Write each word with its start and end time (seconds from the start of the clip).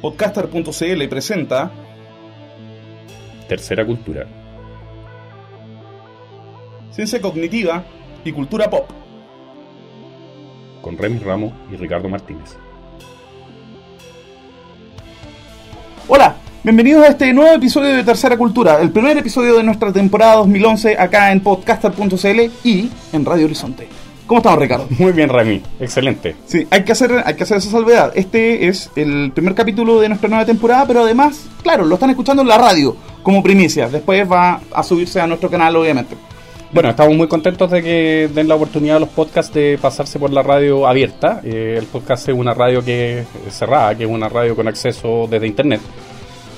Podcaster.cl 0.00 1.08
presenta 1.08 1.72
Tercera 3.48 3.84
Cultura. 3.84 4.26
Ciencia 6.92 7.20
Cognitiva 7.20 7.82
y 8.24 8.30
Cultura 8.30 8.70
Pop. 8.70 8.88
Con 10.82 10.96
Remy 10.96 11.18
Ramos 11.18 11.52
y 11.72 11.76
Ricardo 11.76 12.08
Martínez. 12.08 12.56
Hola, 16.06 16.36
bienvenidos 16.62 17.04
a 17.04 17.08
este 17.08 17.32
nuevo 17.32 17.56
episodio 17.56 17.96
de 17.96 18.04
Tercera 18.04 18.36
Cultura, 18.36 18.80
el 18.80 18.92
primer 18.92 19.18
episodio 19.18 19.56
de 19.56 19.64
nuestra 19.64 19.92
temporada 19.92 20.36
2011 20.36 20.96
acá 20.96 21.32
en 21.32 21.40
podcaster.cl 21.40 22.40
y 22.62 22.88
en 23.12 23.24
Radio 23.24 23.46
Horizonte. 23.46 23.88
¿Cómo 24.28 24.40
estamos, 24.40 24.58
Ricardo? 24.58 24.86
Muy 24.98 25.12
bien, 25.12 25.30
Remy. 25.30 25.62
Excelente. 25.80 26.36
Sí, 26.44 26.66
hay 26.70 26.84
que 26.84 26.92
hacer, 26.92 27.22
hay 27.24 27.34
que 27.34 27.44
hacer 27.44 27.56
esa 27.56 27.70
salvedad. 27.70 28.12
Este 28.14 28.68
es 28.68 28.90
el 28.94 29.32
primer 29.32 29.54
capítulo 29.54 30.00
de 30.00 30.08
nuestra 30.10 30.28
nueva 30.28 30.44
temporada, 30.44 30.86
pero 30.86 31.00
además, 31.00 31.48
claro, 31.62 31.86
lo 31.86 31.94
están 31.94 32.10
escuchando 32.10 32.42
en 32.42 32.48
la 32.48 32.58
radio 32.58 32.94
como 33.22 33.42
primicia. 33.42 33.88
Después 33.88 34.30
va 34.30 34.60
a 34.70 34.82
subirse 34.82 35.18
a 35.18 35.26
nuestro 35.26 35.48
canal, 35.48 35.74
obviamente. 35.76 36.14
Bueno, 36.70 36.90
estamos 36.90 37.16
muy 37.16 37.26
contentos 37.26 37.70
de 37.70 37.82
que 37.82 38.30
den 38.34 38.48
la 38.48 38.56
oportunidad 38.56 38.98
a 38.98 39.00
los 39.00 39.08
podcasts 39.08 39.54
de 39.54 39.78
pasarse 39.80 40.18
por 40.18 40.30
la 40.30 40.42
radio 40.42 40.86
abierta. 40.86 41.40
Eh, 41.42 41.76
el 41.78 41.86
podcast 41.86 42.28
es 42.28 42.34
una 42.34 42.52
radio 42.52 42.84
que 42.84 43.20
es 43.46 43.54
cerrada, 43.54 43.94
que 43.94 44.04
es 44.04 44.10
una 44.10 44.28
radio 44.28 44.54
con 44.54 44.68
acceso 44.68 45.26
desde 45.30 45.46
internet. 45.46 45.80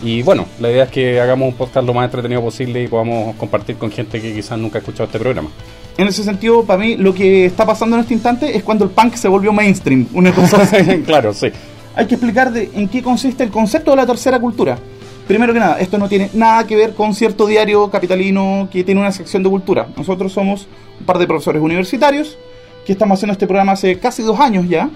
Y 0.03 0.23
bueno, 0.23 0.47
la 0.59 0.73
idea 0.73 0.85
es 0.85 0.91
que 0.91 1.21
hagamos 1.21 1.47
un 1.47 1.55
podcast 1.55 1.87
lo 1.87 1.95
más 1.95 2.07
entretenido 2.07 2.43
posible 2.43 2.83
y 2.83 2.89
podamos 2.89 3.37
compartir 3.37 3.77
con 3.77 3.93
gente 3.93 4.21
que 4.21 4.35
quizás 4.35 4.59
nunca 4.59 4.79
ha 4.79 4.81
escuchado 4.81 5.05
este 5.05 5.21
programa. 5.21 5.51
En 5.97 6.09
ese 6.09 6.25
sentido, 6.25 6.65
para 6.65 6.79
mí, 6.79 6.97
lo 6.97 7.15
que 7.15 7.47
está 7.47 7.67
pasando 7.67 7.97
en 7.97 8.03
este 8.03 8.15
instante 8.15 8.57
es 8.57 8.63
cuando 8.63 8.85
el 8.85 8.91
punk 8.91 9.15
se 9.15 9.29
volvió 9.29 9.53
mainstream. 9.53 10.07
Una 10.15 10.33
cosa 10.33 10.63
así. 10.63 11.03
claro, 11.07 11.35
sí. 11.35 11.49
Hay 11.95 12.07
que 12.07 12.15
explicar 12.15 12.53
de, 12.53 12.71
en 12.75 12.89
qué 12.89 13.03
consiste 13.03 13.45
el 13.45 13.51
concepto 13.51 13.91
de 13.91 13.97
la 13.99 14.07
tercera 14.07 14.39
cultura. 14.39 14.79
Primero 15.27 15.53
que 15.53 15.61
nada, 15.61 15.79
esto 15.79 15.99
no 15.99 16.09
tiene 16.09 16.31
nada 16.35 16.67
que 16.67 16.75
ver 16.75 16.95
con 16.95 17.15
cierto 17.15 17.47
diario 17.47 17.89
capitalino 17.91 18.69
que 18.73 18.83
tiene 18.83 19.01
una 19.01 19.13
sección 19.13 19.43
de 19.43 19.51
cultura. 19.51 19.89
Nosotros 19.97 20.33
somos 20.33 20.67
un 20.99 21.07
par 21.07 21.19
de 21.19 21.27
profesores 21.27 21.63
universitarios 21.63 22.37
que 22.85 22.93
estamos 22.93 23.19
haciendo 23.19 23.33
este 23.33 23.47
programa 23.47 23.73
hace 23.73 23.99
casi 23.99 24.23
dos 24.23 24.41
años 24.41 24.69
ya 24.69 24.91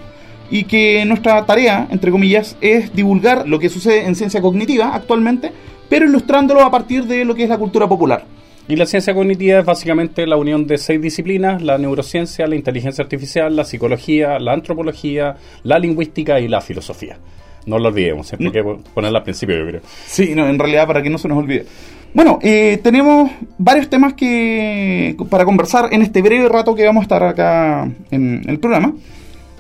y 0.51 0.65
que 0.65 1.05
nuestra 1.05 1.45
tarea, 1.47 1.87
entre 1.91 2.11
comillas, 2.11 2.57
es 2.61 2.93
divulgar 2.95 3.49
lo 3.49 3.59
que 3.59 3.69
sucede 3.69 4.07
en 4.07 4.15
ciencia 4.15 4.41
cognitiva 4.41 4.95
actualmente, 4.95 5.53
pero 5.89 6.07
ilustrándolo 6.07 6.63
a 6.63 6.71
partir 6.71 7.05
de 7.05 7.25
lo 7.25 7.35
que 7.35 7.45
es 7.45 7.49
la 7.49 7.59
cultura 7.59 7.89
popular. 7.89 8.25
Y 8.67 8.77
la 8.77 8.87
ciencia 8.87 9.13
cognitiva 9.15 9.59
es 9.59 9.65
básicamente 9.67 10.27
la 10.27 10.37
unión 10.37 10.67
de 10.67 10.79
seis 10.79 11.01
disciplinas, 11.01 11.61
la 11.63 11.77
neurociencia, 11.77 12.47
la 12.47 12.57
inteligencia 12.57 13.03
artificial, 13.05 13.55
la 13.55 13.65
psicología, 13.65 14.39
la 14.39 14.55
antropología, 14.55 15.37
la 15.65 15.79
lingüística 15.79 16.41
y 16.41 16.49
la 16.49 16.63
filosofía. 16.63 17.19
No 17.67 17.79
lo 17.79 17.89
olvidemos, 17.89 18.27
siempre 18.29 18.49
hay 18.49 18.53
que 18.53 18.77
ponerla 18.95 19.19
al 19.19 19.25
principio, 19.25 19.57
yo 19.59 19.67
creo. 19.67 19.81
Sí, 20.07 20.35
no, 20.35 20.47
en 20.49 20.59
realidad 20.59 20.87
para 20.87 21.03
que 21.03 21.11
no 21.11 21.19
se 21.19 21.29
nos 21.29 21.39
olvide. 21.39 21.67
Bueno, 22.15 22.39
eh, 22.43 22.79
tenemos 22.83 23.31
varios 23.59 23.89
temas 23.91 24.15
que 24.15 25.17
para 25.29 25.45
conversar 25.45 25.89
en 25.93 26.01
este 26.03 26.23
breve 26.23 26.49
rato 26.49 26.75
que 26.75 26.87
vamos 26.87 27.03
a 27.03 27.05
estar 27.05 27.23
acá 27.23 27.91
en 28.11 28.43
el 28.47 28.59
programa. 28.61 28.95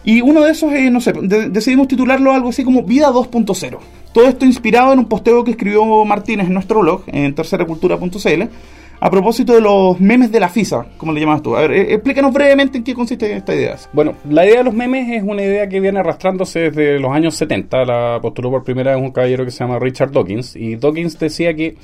Y 0.07 0.21
uno 0.21 0.43
de 0.45 0.53
esos, 0.53 0.73
eh, 0.73 0.91
no 0.91 1.01
sé, 1.01 1.13
de- 1.13 1.49
decidimos 1.49 1.89
titularlo 1.89 2.33
algo 2.33 2.51
así 2.51 2.63
como 2.63 2.83
Vida 2.85 3.11
2.0. 3.11 3.79
Todo 4.13 4.27
esto 4.29 4.45
inspirado 4.45 4.93
en 4.93 4.99
un 5.01 5.07
posteo 5.07 5.43
que 5.45 5.51
escribió 5.53 6.05
Martínez 6.05 6.47
en 6.47 6.55
nuestro 6.55 6.81
blog, 6.81 7.03
en 7.07 7.35
terceracultura.cl, 7.35 8.43
a 9.00 9.11
propósito 9.11 9.55
de 9.55 9.61
los 9.61 10.00
memes 10.00 10.33
de 10.33 10.41
la 10.41 10.48
FISA, 10.48 10.87
como 10.97 11.12
le 11.12 11.20
llamas 11.20 11.42
tú. 11.42 11.56
A 11.56 11.62
ver, 11.62 11.73
eh, 11.73 11.95
explícanos 11.95 12.33
brevemente 12.33 12.78
en 12.78 12.84
qué 12.84 12.95
consiste 12.95 13.33
esta 13.33 13.55
idea. 13.55 13.77
Bueno, 13.92 14.14
la 14.28 14.47
idea 14.47 14.59
de 14.59 14.64
los 14.64 14.75
memes 14.75 15.11
es 15.11 15.23
una 15.23 15.42
idea 15.42 15.69
que 15.69 15.81
viene 15.81 16.01
arrastrándose 16.01 16.70
desde 16.70 16.98
los 16.98 17.12
años 17.12 17.34
70. 17.34 17.84
La 17.84 18.19
postuló 18.20 18.51
por 18.51 18.64
primera 18.64 18.95
vez 18.95 19.02
un 19.02 19.11
caballero 19.11 19.45
que 19.45 19.51
se 19.51 19.58
llama 19.58 19.79
Richard 19.79 20.13
Dawkins. 20.13 20.57
Y 20.57 20.77
Dawkins 20.77 21.19
decía 21.19 21.55
que, 21.55 21.77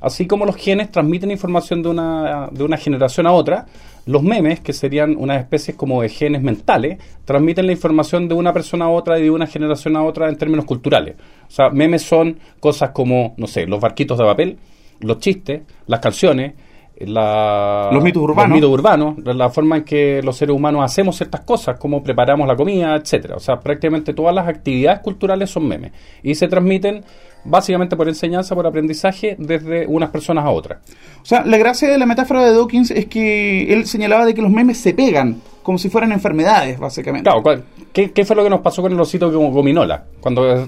así 0.00 0.26
como 0.26 0.44
los 0.44 0.56
genes 0.56 0.90
transmiten 0.90 1.30
información 1.30 1.82
de 1.82 1.88
una, 1.90 2.48
de 2.50 2.64
una 2.64 2.76
generación 2.76 3.26
a 3.26 3.32
otra, 3.32 3.66
los 4.06 4.22
memes, 4.22 4.60
que 4.60 4.72
serían 4.72 5.16
unas 5.16 5.40
especies 5.40 5.76
como 5.76 6.00
de 6.00 6.08
genes 6.08 6.40
mentales, 6.40 6.98
transmiten 7.24 7.66
la 7.66 7.72
información 7.72 8.28
de 8.28 8.34
una 8.34 8.52
persona 8.52 8.86
a 8.86 8.88
otra 8.88 9.18
y 9.18 9.24
de 9.24 9.30
una 9.30 9.48
generación 9.48 9.96
a 9.96 10.04
otra 10.04 10.28
en 10.28 10.36
términos 10.36 10.64
culturales. 10.64 11.16
O 11.48 11.50
sea, 11.50 11.70
memes 11.70 12.02
son 12.02 12.38
cosas 12.60 12.90
como, 12.90 13.34
no 13.36 13.48
sé, 13.48 13.66
los 13.66 13.80
barquitos 13.80 14.16
de 14.16 14.24
papel, 14.24 14.58
los 15.00 15.18
chistes, 15.18 15.62
las 15.86 16.00
canciones, 16.00 16.54
la- 16.98 17.90
Los 17.92 18.02
mitos 18.02 18.22
urbanos. 18.22 18.54
mitos 18.54 18.70
urbanos, 18.70 19.18
la 19.24 19.50
forma 19.50 19.76
en 19.78 19.84
que 19.84 20.22
los 20.22 20.36
seres 20.36 20.54
humanos 20.56 20.82
hacemos 20.84 21.16
ciertas 21.16 21.42
cosas, 21.42 21.78
cómo 21.78 22.02
preparamos 22.02 22.48
la 22.48 22.56
comida, 22.56 22.94
etcétera. 22.96 23.36
O 23.36 23.40
sea, 23.40 23.60
prácticamente 23.60 24.14
todas 24.14 24.34
las 24.34 24.48
actividades 24.48 25.00
culturales 25.00 25.50
son 25.50 25.68
memes 25.68 25.92
y 26.22 26.34
se 26.34 26.48
transmiten 26.48 27.04
básicamente 27.46 27.96
por 27.96 28.08
enseñanza, 28.08 28.54
por 28.54 28.66
aprendizaje, 28.66 29.36
desde 29.38 29.86
unas 29.86 30.10
personas 30.10 30.44
a 30.44 30.50
otras. 30.50 30.78
O 31.22 31.24
sea, 31.24 31.44
la 31.44 31.56
gracia 31.56 31.88
de 31.88 31.98
la 31.98 32.06
metáfora 32.06 32.44
de 32.44 32.52
Dawkins 32.52 32.90
es 32.90 33.06
que 33.06 33.72
él 33.72 33.86
señalaba 33.86 34.24
de 34.24 34.34
que 34.34 34.42
los 34.42 34.50
memes 34.50 34.78
se 34.78 34.94
pegan, 34.94 35.40
como 35.62 35.78
si 35.78 35.88
fueran 35.88 36.12
enfermedades, 36.12 36.78
básicamente. 36.78 37.24
Claro, 37.28 37.42
¿cuál- 37.42 37.64
¿qué, 37.92 38.12
qué 38.12 38.24
fue 38.24 38.36
lo 38.36 38.44
que 38.44 38.50
nos 38.50 38.60
pasó 38.60 38.82
con 38.82 38.92
el 38.92 39.00
osito 39.00 39.30
gominola? 39.30 40.04
Cuando 40.20 40.48
eh, 40.54 40.66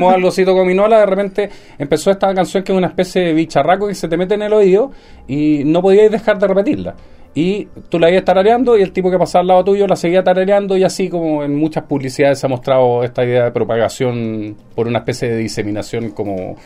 moda 0.00 0.16
el 0.16 0.24
osito 0.24 0.52
gominola, 0.54 0.98
de 0.98 1.06
repente 1.06 1.50
empezó 1.78 2.10
esta 2.10 2.34
canción 2.34 2.62
que 2.62 2.72
es 2.72 2.78
una 2.78 2.88
especie 2.88 3.22
de 3.22 3.32
bicharraco 3.32 3.86
que 3.88 3.94
se 3.94 4.08
te 4.08 4.16
mete 4.16 4.34
en 4.34 4.42
el 4.42 4.52
oído 4.52 4.90
y 5.26 5.62
no 5.64 5.80
podías 5.80 6.10
dejar 6.10 6.38
de 6.38 6.46
repetirla. 6.48 6.94
Y 7.34 7.66
tú 7.88 7.98
la 7.98 8.10
ibas 8.10 8.24
tarareando 8.24 8.78
y 8.78 8.82
el 8.82 8.92
tipo 8.92 9.10
que 9.10 9.18
pasaba 9.18 9.40
al 9.40 9.48
lado 9.48 9.64
tuyo 9.64 9.86
la 9.86 9.96
seguía 9.96 10.22
tarareando 10.22 10.76
y 10.76 10.84
así 10.84 11.08
como 11.08 11.42
en 11.42 11.56
muchas 11.56 11.84
publicidades 11.84 12.38
se 12.38 12.46
ha 12.46 12.48
mostrado 12.48 13.02
esta 13.02 13.24
idea 13.24 13.44
de 13.44 13.50
propagación 13.50 14.56
por 14.74 14.86
una 14.86 15.00
especie 15.00 15.28
de 15.28 15.38
diseminación 15.38 16.10
como 16.10 16.56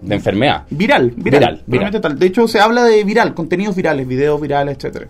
de 0.00 0.14
enfermedad. 0.14 0.64
Viral, 0.70 1.12
viral, 1.16 1.62
Viral, 1.66 1.92
viral. 1.92 2.18
De 2.18 2.26
hecho, 2.26 2.46
se 2.46 2.60
habla 2.60 2.84
de 2.84 3.02
viral, 3.04 3.32
contenidos 3.32 3.74
virales, 3.74 4.06
videos 4.06 4.40
virales, 4.40 4.76
etcétera. 4.76 5.06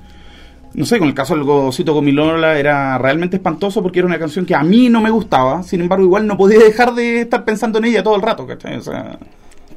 No 0.75 0.85
sé, 0.85 0.99
con 0.99 1.09
el 1.09 1.15
caso 1.15 1.35
del 1.35 1.45
Gocito 1.45 1.95
con 1.95 2.05
Milola 2.05 2.59
era 2.59 2.97
realmente 2.99 3.37
espantoso 3.37 3.83
porque 3.83 3.99
era 3.99 4.07
una 4.07 4.19
canción 4.19 4.47
que 4.47 4.55
a 4.55 4.63
mí 4.63 4.89
no 4.89 5.01
me 5.01 5.11
gustaba, 5.11 5.63
sin 5.63 5.81
embargo, 5.81 6.05
igual 6.05 6.27
no 6.27 6.37
podía 6.37 6.59
dejar 6.59 6.95
de 6.95 7.23
estar 7.23 7.45
pensando 7.45 7.79
en 7.79 7.87
ella 7.87 8.03
todo 8.03 8.17
el 8.17 8.23
rato, 8.23 8.47
¿cachai? 8.47 8.77
O 8.77 8.83
sea, 8.83 9.19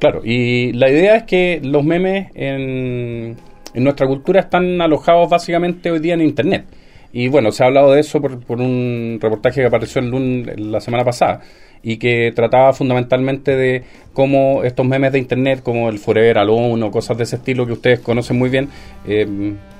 Claro, 0.02 0.20
y 0.24 0.72
la 0.72 0.90
idea 0.90 1.14
es 1.14 1.22
que 1.22 1.60
los 1.62 1.84
memes 1.84 2.32
en, 2.34 3.36
en 3.74 3.84
nuestra 3.84 4.06
cultura 4.06 4.40
están 4.40 4.80
alojados 4.80 5.28
básicamente 5.28 5.90
hoy 5.90 5.98
día 5.98 6.14
en 6.14 6.22
Internet. 6.22 6.66
Y 7.12 7.28
bueno, 7.28 7.52
se 7.52 7.62
ha 7.62 7.66
hablado 7.66 7.92
de 7.92 8.00
eso 8.00 8.20
por, 8.20 8.60
un 8.60 9.18
reportaje 9.20 9.60
que 9.60 9.66
apareció 9.66 10.00
en 10.00 10.10
Lun 10.10 10.70
la 10.72 10.80
semana 10.80 11.04
pasada 11.04 11.40
y 11.82 11.98
que 11.98 12.32
trataba 12.34 12.72
fundamentalmente 12.72 13.56
de 13.56 13.82
cómo 14.14 14.62
estos 14.62 14.86
memes 14.86 15.12
de 15.12 15.18
Internet, 15.18 15.62
como 15.62 15.88
el 15.88 15.98
Forever 15.98 16.38
Alone 16.38 16.82
o 16.84 16.90
cosas 16.90 17.18
de 17.18 17.24
ese 17.24 17.36
estilo 17.36 17.66
que 17.66 17.72
ustedes 17.72 18.00
conocen 18.00 18.38
muy 18.38 18.48
bien, 18.48 18.68
eh, 19.06 19.26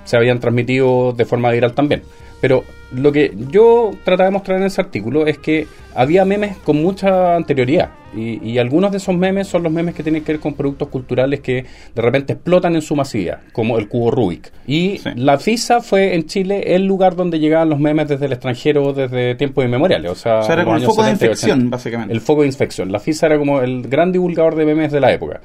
se 0.05 0.17
habían 0.17 0.41
transmitido 0.41 1.13
de 1.13 1.25
forma 1.25 1.51
viral 1.51 1.75
también. 1.75 2.03
Pero 2.43 2.65
lo 2.95 3.11
que 3.13 3.33
yo 3.51 3.93
trataba 4.05 4.27
de 4.29 4.33
mostrar 4.33 4.59
en 4.59 4.65
ese 4.65 4.81
artículo 4.81 5.27
es 5.27 5.39
que 5.39 5.67
había 5.95 6.25
memes 6.27 6.57
con 6.59 6.83
mucha 6.83 7.37
anterioridad. 7.37 7.91
Y, 8.15 8.47
y 8.47 8.59
algunos 8.59 8.91
de 8.91 8.99
esos 8.99 9.17
memes 9.17 9.47
son 9.47 9.63
los 9.63 9.73
memes 9.73 9.95
que 9.95 10.03
tienen 10.03 10.23
que 10.25 10.33
ver 10.33 10.41
con 10.41 10.53
productos 10.53 10.89
culturales 10.89 11.41
que 11.41 11.65
de 11.95 12.03
repente 12.03 12.35
explotan 12.35 12.75
en 12.75 12.83
su 12.83 12.95
masividad, 12.97 13.39
como 13.53 13.79
el 13.79 13.89
cubo 13.89 14.11
Rubik. 14.11 14.53
Y 14.67 14.99
Sí. 14.99 15.11
la 15.17 15.39
FISA 15.39 15.81
fue 15.81 16.15
en 16.15 16.27
Chile 16.27 16.75
el 16.75 16.85
lugar 16.85 17.15
donde 17.17 17.39
llegaban 17.39 17.71
los 17.71 17.79
memes 17.79 18.09
desde 18.09 18.27
el 18.27 18.33
extranjero 18.33 18.93
desde 18.93 19.35
tiempos 19.37 19.65
inmemoriales. 19.65 20.11
O 20.11 20.15
sea, 20.17 20.41
o 20.41 20.43
sea, 20.43 20.55
era 20.55 20.65
como 20.65 20.77
el 20.77 20.83
foco 20.83 21.03
de 21.05 21.11
70 21.13 21.25
y 21.25 21.29
infección, 21.29 21.59
80. 21.61 21.77
básicamente. 21.77 22.13
El 22.13 22.21
foco 22.21 22.41
de 22.43 22.49
infección. 22.49 22.93
La 22.93 22.99
FISA 23.01 23.27
era 23.27 23.39
como 23.39 23.61
el 23.63 23.83
gran 23.89 24.13
divulgador 24.13 24.57
de 24.57 24.67
memes 24.67 24.93
de 24.93 25.01
la 25.01 25.13
época. 25.13 25.41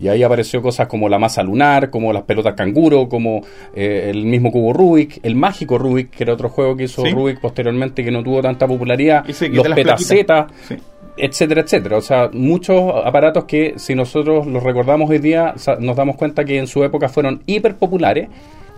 Y 0.00 0.08
ahí 0.08 0.22
apareció 0.22 0.62
cosas 0.62 0.88
como 0.88 1.08
la 1.10 1.18
masa 1.18 1.42
lunar, 1.42 1.90
como 1.90 2.10
las 2.12 2.22
pelotas 2.22 2.54
canguro, 2.54 3.06
como 3.08 3.42
eh, 3.74 4.08
el 4.10 4.24
mismo 4.24 4.50
cubo 4.50 4.72
Rubik, 4.72 5.20
el 5.22 5.34
mágico 5.34 5.76
Rubik, 5.76 6.10
que 6.10 6.24
era 6.24 6.32
otro 6.32 6.48
juego 6.48 6.74
que 6.74 6.84
hizo 6.84 7.02
Sí. 7.04 7.10
Rubik 7.10 7.38
posteriormente 7.40 8.02
que 8.02 8.10
no 8.10 8.22
tuvo 8.22 8.40
tanta 8.40 8.66
popularidad, 8.66 9.24
los 9.26 9.68
petacetas. 9.68 10.46
Sí. 10.66 10.76
etcétera, 11.18 11.60
etcétera. 11.60 11.96
O 11.98 12.00
sea, 12.00 12.30
muchos 12.32 12.94
aparatos 13.04 13.44
que 13.44 13.74
si 13.76 13.94
nosotros 13.94 14.46
los 14.46 14.62
recordamos 14.62 15.10
hoy 15.10 15.18
día, 15.18 15.54
nos 15.80 15.96
damos 15.96 16.16
cuenta 16.16 16.44
que 16.46 16.56
en 16.58 16.66
su 16.66 16.82
época 16.82 17.10
fueron 17.10 17.42
hiper 17.44 17.76
populares, 17.76 18.28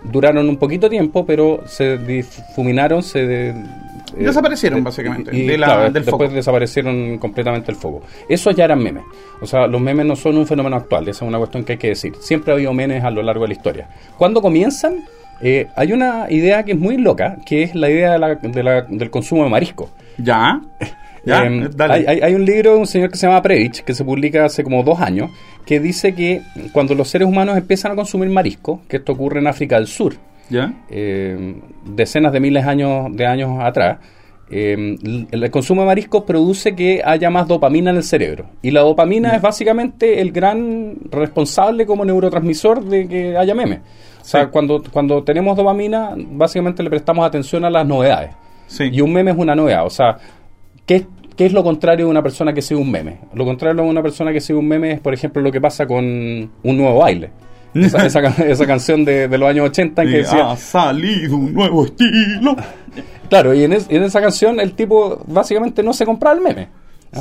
duraron 0.03 0.49
un 0.49 0.57
poquito 0.57 0.89
tiempo, 0.89 1.25
pero 1.25 1.61
se 1.67 1.97
difuminaron, 1.99 3.01
se... 3.01 3.53
eh, 4.17 4.23
Desaparecieron, 4.25 4.83
básicamente, 4.83 5.35
y, 5.35 5.45
de 5.47 5.57
la- 5.57 5.65
claro, 5.67 5.83
del 5.83 5.93
después 5.93 6.11
foco. 6.29 6.35
desaparecieron 6.35 7.17
completamente 7.17 7.71
el 7.71 7.77
foco. 7.77 8.01
Esos 8.29 8.55
ya 8.55 8.65
eran 8.65 8.81
memes. 8.81 9.03
O 9.41 9.45
sea, 9.45 9.67
los 9.67 9.81
memes 9.81 10.05
no 10.05 10.15
son 10.15 10.37
un 10.37 10.47
fenómeno 10.47 10.75
actual, 10.75 11.07
esa 11.07 11.25
es 11.25 11.29
una 11.29 11.37
cuestión 11.37 11.63
que 11.63 11.73
hay 11.73 11.77
que 11.79 11.87
decir. 11.89 12.13
Siempre 12.19 12.51
ha 12.51 12.55
habido 12.55 12.73
memes 12.73 13.03
a 13.03 13.11
lo 13.11 13.21
largo 13.23 13.43
de 13.43 13.49
la 13.49 13.53
historia. 13.53 13.87
¿Cuándo 14.17 14.41
comienzan? 14.41 15.03
Eh, 15.41 15.67
hay 15.75 15.91
una 15.91 16.27
idea 16.29 16.63
que 16.63 16.71
es 16.73 16.77
muy 16.79 16.97
loca, 16.97 17.37
que 17.45 17.63
es 17.63 17.75
la 17.75 17.89
idea 17.89 18.13
de 18.13 18.19
la- 18.19 18.35
de 18.35 18.63
la- 18.63 18.81
del 18.83 19.09
consumo 19.09 19.43
de 19.43 19.49
marisco. 19.49 19.89
¿Ya? 20.17 20.61
Ya, 21.25 21.45
Eh, 21.45 21.69
dale. 21.73 21.93
hay, 21.93 22.05
hay- 22.05 22.19
hay 22.21 22.35
un 22.35 22.43
libro 22.45 22.73
de 22.73 22.79
un 22.79 22.85
señor 22.85 23.09
que 23.09 23.15
se 23.17 23.25
llama 23.27 23.41
Previch, 23.41 23.81
que 23.85 23.93
se 23.93 24.03
publica 24.03 24.43
hace 24.43 24.61
como 24.61 24.83
dos 24.83 24.99
años, 24.99 25.31
que 25.65 25.79
dice 25.79 26.13
que 26.13 26.41
cuando 26.73 26.95
los 26.95 27.07
seres 27.07 27.29
humanos 27.29 27.55
empiezan 27.57 27.93
a 27.93 27.95
consumir 27.95 28.27
marisco, 28.29 28.81
que 28.89 28.97
esto 28.97 29.13
ocurre 29.13 29.39
en 29.39 29.47
África 29.47 29.77
del 29.77 29.87
Sur, 29.87 30.15
¿Ya? 30.53 30.73
eh, 30.89 31.55
decenas 31.83 32.31
de 32.31 32.39
miles 32.39 32.63
de 32.63 32.69
años, 32.69 33.15
de 33.15 33.25
años 33.25 33.59
atrás, 33.59 33.97
eh, 34.51 34.97
el, 35.31 35.51
consumo 35.51 35.81
de 35.81 35.87
mariscos 35.87 36.25
produce 36.25 36.75
que 36.75 37.01
haya 37.03 37.31
más 37.31 37.47
dopamina 37.47 37.89
en 37.89 37.97
el 37.97 38.03
cerebro. 38.03 38.45
Y 38.61 38.69
la 38.69 38.81
dopamina 38.81 39.35
es 39.35 39.41
básicamente 39.41 40.21
el 40.21 40.31
gran 40.31 40.95
responsable 41.09 41.87
como 41.87 42.05
neurotransmisor 42.05 42.83
de 42.85 43.07
que 43.07 43.35
haya 43.35 43.55
memes. 43.55 43.79
O 44.21 44.25
sea, 44.25 44.49
cuando, 44.49 44.83
cuando 44.91 45.23
tenemos 45.23 45.57
dopamina, 45.57 46.13
básicamente 46.15 46.83
le 46.83 46.91
prestamos 46.91 47.25
atención 47.25 47.65
a 47.65 47.69
las 47.71 47.87
novedades. 47.87 48.35
Y 48.79 49.01
un 49.01 49.11
meme 49.11 49.31
es 49.31 49.37
una 49.37 49.55
novedad. 49.55 49.87
O 49.87 49.89
sea, 49.89 50.17
¿qué, 50.85 51.07
¿qué 51.35 51.47
es 51.47 51.53
lo 51.53 51.63
contrario 51.63 52.05
de 52.05 52.11
una 52.11 52.21
persona 52.21 52.53
que 52.53 52.61
sigue 52.61 52.79
un 52.79 52.91
meme? 52.91 53.17
Lo 53.33 53.45
contrario 53.45 53.81
de 53.81 53.89
una 53.89 54.03
persona 54.03 54.31
que 54.31 54.39
sigue 54.39 54.59
un 54.59 54.67
meme 54.67 54.91
es, 54.91 54.99
por 54.99 55.15
ejemplo, 55.15 55.41
lo 55.41 55.51
que 55.51 55.61
pasa 55.61 55.87
con 55.87 56.05
un 56.05 56.77
nuevo 56.77 56.99
baile. 56.99 57.31
Esa, 57.73 58.05
esa, 58.45 58.67
canción 58.67 59.05
de, 59.05 59.27
los 59.27 59.49
años 59.49 59.69
80 59.69 60.03
que 60.03 60.09
decía... 60.09 60.51
Ha 60.51 60.57
salido 60.57 61.37
un 61.37 61.53
nuevo 61.53 61.85
estilo. 61.85 62.55
Claro, 63.29 63.53
y 63.53 63.63
en, 63.63 63.73
esa 63.73 64.21
canción 64.21 64.59
el 64.59 64.73
tipo 64.73 65.23
básicamente 65.27 65.81
no 65.81 65.93
se 65.93 66.05
compra 66.05 66.31
el 66.31 66.41
meme. 66.41 66.69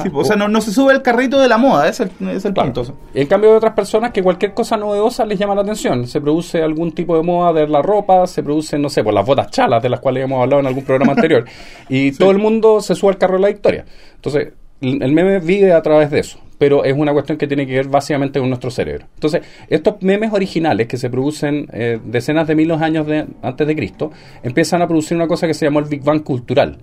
Sí, 0.03 0.11
o 0.11 0.25
sea, 0.25 0.37
no, 0.37 0.61
se 0.63 0.73
sube 0.73 0.95
el 0.95 1.03
carrito 1.03 1.39
de 1.39 1.49
la 1.49 1.59
moda, 1.59 1.87
es 1.87 2.01
el, 2.01 2.11
es 2.31 2.47
el 2.47 2.55
punto. 2.55 2.97
En 3.13 3.27
cambio 3.27 3.51
de 3.51 3.57
otras 3.57 3.75
personas 3.75 4.11
que 4.11 4.23
cualquier 4.23 4.55
cosa 4.55 4.79
novedosa 4.79 5.27
les 5.27 5.39
llama 5.39 5.55
la 5.55 5.61
atención. 5.61 6.07
Se 6.07 6.19
produce 6.19 6.63
algún 6.63 6.93
tipo 6.93 7.15
de 7.15 7.23
moda 7.23 7.53
de 7.53 7.69
la 7.69 7.83
ropa, 7.83 8.27
se 8.27 8.43
produce, 8.43 8.79
no 8.79 8.89
sé, 8.89 9.05
por 9.05 9.13
las 9.13 9.27
botas 9.27 9.51
chalas 9.51 9.83
de 9.83 9.91
las 9.91 10.01
cuales 10.01 10.25
hemos 10.25 10.43
hablado 10.43 10.61
en 10.61 10.67
algún 10.67 10.85
programa 10.85 11.13
anterior. 11.17 11.45
Y 11.91 12.13
todo 12.13 12.31
el 12.31 12.39
mundo 12.39 12.81
se 12.81 12.95
sube 12.95 13.11
al 13.11 13.19
carro 13.19 13.35
de 13.35 13.41
la 13.41 13.49
victoria. 13.49 13.85
Entonces, 14.15 14.55
el 14.81 15.13
meme 15.13 15.41
vive 15.41 15.75
a 15.75 15.83
través 15.83 16.11
de 16.11 16.21
eso 16.21 16.39
pero 16.63 16.85
es 16.85 16.97
una 16.97 17.13
cuestión 17.13 17.37
que 17.37 17.49
tiene 17.49 17.67
que 17.67 17.75
ver 17.75 17.89
básicamente 17.89 18.39
con 18.39 18.49
nuestro 18.49 18.71
cerebro. 18.71 19.07
Entonces, 19.15 19.43
estos 19.69 20.01
memes 20.01 20.33
originales 20.33 20.87
que 20.87 20.97
se 20.97 21.11
producen 21.11 21.67
eh, 21.73 21.99
decenas 22.05 22.47
de 22.47 22.55
miles 22.55 22.79
de 22.79 22.85
años 22.85 23.05
de, 23.05 23.27
antes 23.43 23.67
de 23.67 23.75
Cristo, 23.75 24.13
empiezan 24.45 24.81
a 24.81 24.87
producir 24.87 25.17
una 25.17 25.27
cosa 25.27 25.49
que 25.49 25.55
se 25.55 25.65
llamó 25.65 25.81
el 25.81 25.87
Big 25.87 26.05
Bang 26.05 26.23
cultural, 26.23 26.79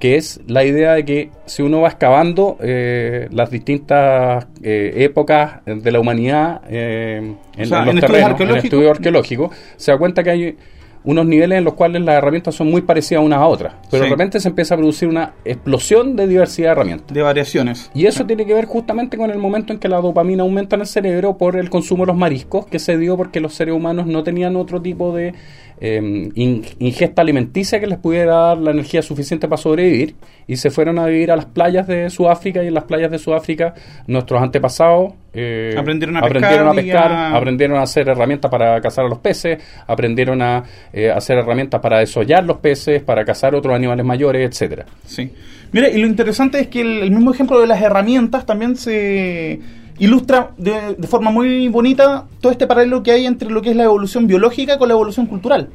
que 0.00 0.16
es 0.16 0.40
la 0.48 0.64
idea 0.64 0.94
de 0.94 1.04
que 1.04 1.30
si 1.46 1.62
uno 1.62 1.82
va 1.82 1.90
excavando 1.90 2.58
eh, 2.60 3.28
las 3.30 3.52
distintas 3.52 4.48
eh, 4.64 4.92
épocas 4.96 5.64
de 5.64 5.92
la 5.92 6.00
humanidad 6.00 6.62
en, 6.68 7.36
los 7.56 7.70
terrenos, 8.00 8.40
en 8.40 8.48
el 8.48 8.56
estudio 8.56 8.90
arqueológico, 8.90 9.52
se 9.76 9.92
da 9.92 9.98
cuenta 9.98 10.24
que 10.24 10.30
hay 10.30 10.56
unos 11.04 11.26
niveles 11.26 11.58
en 11.58 11.64
los 11.64 11.74
cuales 11.74 12.02
las 12.02 12.16
herramientas 12.16 12.54
son 12.54 12.70
muy 12.70 12.82
parecidas 12.82 13.22
unas 13.22 13.38
a 13.38 13.46
otras. 13.46 13.74
Pero 13.90 14.04
de 14.04 14.10
repente 14.10 14.40
se 14.40 14.48
empieza 14.48 14.74
a 14.74 14.78
producir 14.78 15.08
una 15.08 15.34
explosión 15.44 16.16
de 16.16 16.26
diversidad 16.26 16.68
de 16.68 16.72
herramientas. 16.72 17.14
De 17.14 17.22
variaciones. 17.22 17.90
Y 17.94 18.06
eso 18.06 18.24
tiene 18.24 18.46
que 18.46 18.54
ver 18.54 18.64
justamente 18.64 19.16
con 19.16 19.30
el 19.30 19.38
momento 19.38 19.72
en 19.72 19.78
que 19.78 19.88
la 19.88 20.00
dopamina 20.00 20.42
aumenta 20.42 20.76
en 20.76 20.82
el 20.82 20.86
cerebro 20.86 21.36
por 21.36 21.56
el 21.56 21.68
consumo 21.70 22.04
de 22.04 22.08
los 22.08 22.16
mariscos, 22.16 22.66
que 22.66 22.78
se 22.78 22.96
dio 22.96 23.16
porque 23.16 23.40
los 23.40 23.54
seres 23.54 23.74
humanos 23.74 24.06
no 24.06 24.22
tenían 24.22 24.56
otro 24.56 24.80
tipo 24.80 25.14
de 25.14 25.34
eh, 25.80 26.30
ingesta 26.78 27.22
alimenticia 27.22 27.80
que 27.80 27.86
les 27.86 27.98
pudiera 27.98 28.34
dar 28.34 28.58
la 28.58 28.70
energía 28.70 29.02
suficiente 29.02 29.48
para 29.48 29.60
sobrevivir 29.60 30.14
y 30.46 30.56
se 30.56 30.70
fueron 30.70 30.98
a 30.98 31.06
vivir 31.06 31.30
a 31.30 31.36
las 31.36 31.46
playas 31.46 31.86
de 31.86 32.08
Sudáfrica 32.10 32.62
y 32.62 32.68
en 32.68 32.74
las 32.74 32.84
playas 32.84 33.10
de 33.10 33.18
Sudáfrica 33.18 33.74
nuestros 34.06 34.40
antepasados 34.42 35.14
eh, 35.32 35.74
aprendieron, 35.76 36.16
a, 36.16 36.22
pescar, 36.22 37.12
aprendieron 37.34 37.76
a 37.78 37.82
hacer 37.82 38.08
herramientas 38.08 38.48
para 38.50 38.80
cazar 38.80 39.04
a 39.04 39.08
los 39.08 39.18
peces, 39.18 39.58
aprendieron 39.86 40.40
a 40.40 40.62
eh, 40.92 41.10
hacer 41.10 41.38
herramientas 41.38 41.80
para 41.80 41.98
desollar 41.98 42.44
los 42.44 42.58
peces, 42.58 43.02
para 43.02 43.24
cazar 43.24 43.54
otros 43.54 43.74
animales 43.74 44.06
mayores, 44.06 44.48
etcétera. 44.48 44.86
Sí. 45.04 45.30
Mira, 45.72 45.88
y 45.88 45.98
lo 45.98 46.06
interesante 46.06 46.60
es 46.60 46.68
que 46.68 46.82
el 46.82 47.10
mismo 47.10 47.34
ejemplo 47.34 47.60
de 47.60 47.66
las 47.66 47.82
herramientas 47.82 48.46
también 48.46 48.76
se 48.76 49.58
ilustra 49.98 50.50
de, 50.56 50.96
forma 51.06 51.30
muy 51.30 51.68
bonita 51.68 52.24
todo 52.40 52.52
este 52.52 52.66
paralelo 52.66 53.02
que 53.02 53.12
hay 53.12 53.26
entre 53.26 53.50
lo 53.50 53.62
que 53.62 53.70
es 53.70 53.76
la 53.76 53.84
evolución 53.84 54.26
biológica 54.26 54.78
con 54.78 54.88
la 54.88 54.94
evolución 54.94 55.26
cultural. 55.26 55.68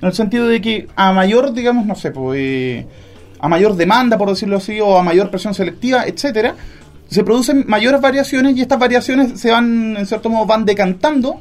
En 0.00 0.08
el 0.08 0.14
sentido 0.14 0.46
de 0.48 0.60
que 0.60 0.88
a 0.96 1.12
mayor, 1.12 1.52
digamos, 1.52 1.86
no 1.86 1.94
sé, 1.94 2.10
pues, 2.10 2.38
eh, 2.40 2.86
a 3.40 3.48
mayor 3.48 3.76
demanda, 3.76 4.18
por 4.18 4.28
decirlo 4.28 4.56
así, 4.56 4.80
o 4.80 4.98
a 4.98 5.02
mayor 5.02 5.30
presión 5.30 5.54
selectiva, 5.54 6.04
etcétera, 6.06 6.54
se 7.08 7.24
producen 7.24 7.64
mayores 7.66 8.00
variaciones 8.00 8.56
y 8.56 8.60
estas 8.60 8.78
variaciones 8.78 9.40
se 9.40 9.50
van, 9.50 9.96
en 9.96 10.06
cierto 10.06 10.30
modo, 10.30 10.46
van 10.46 10.64
decantando 10.64 11.40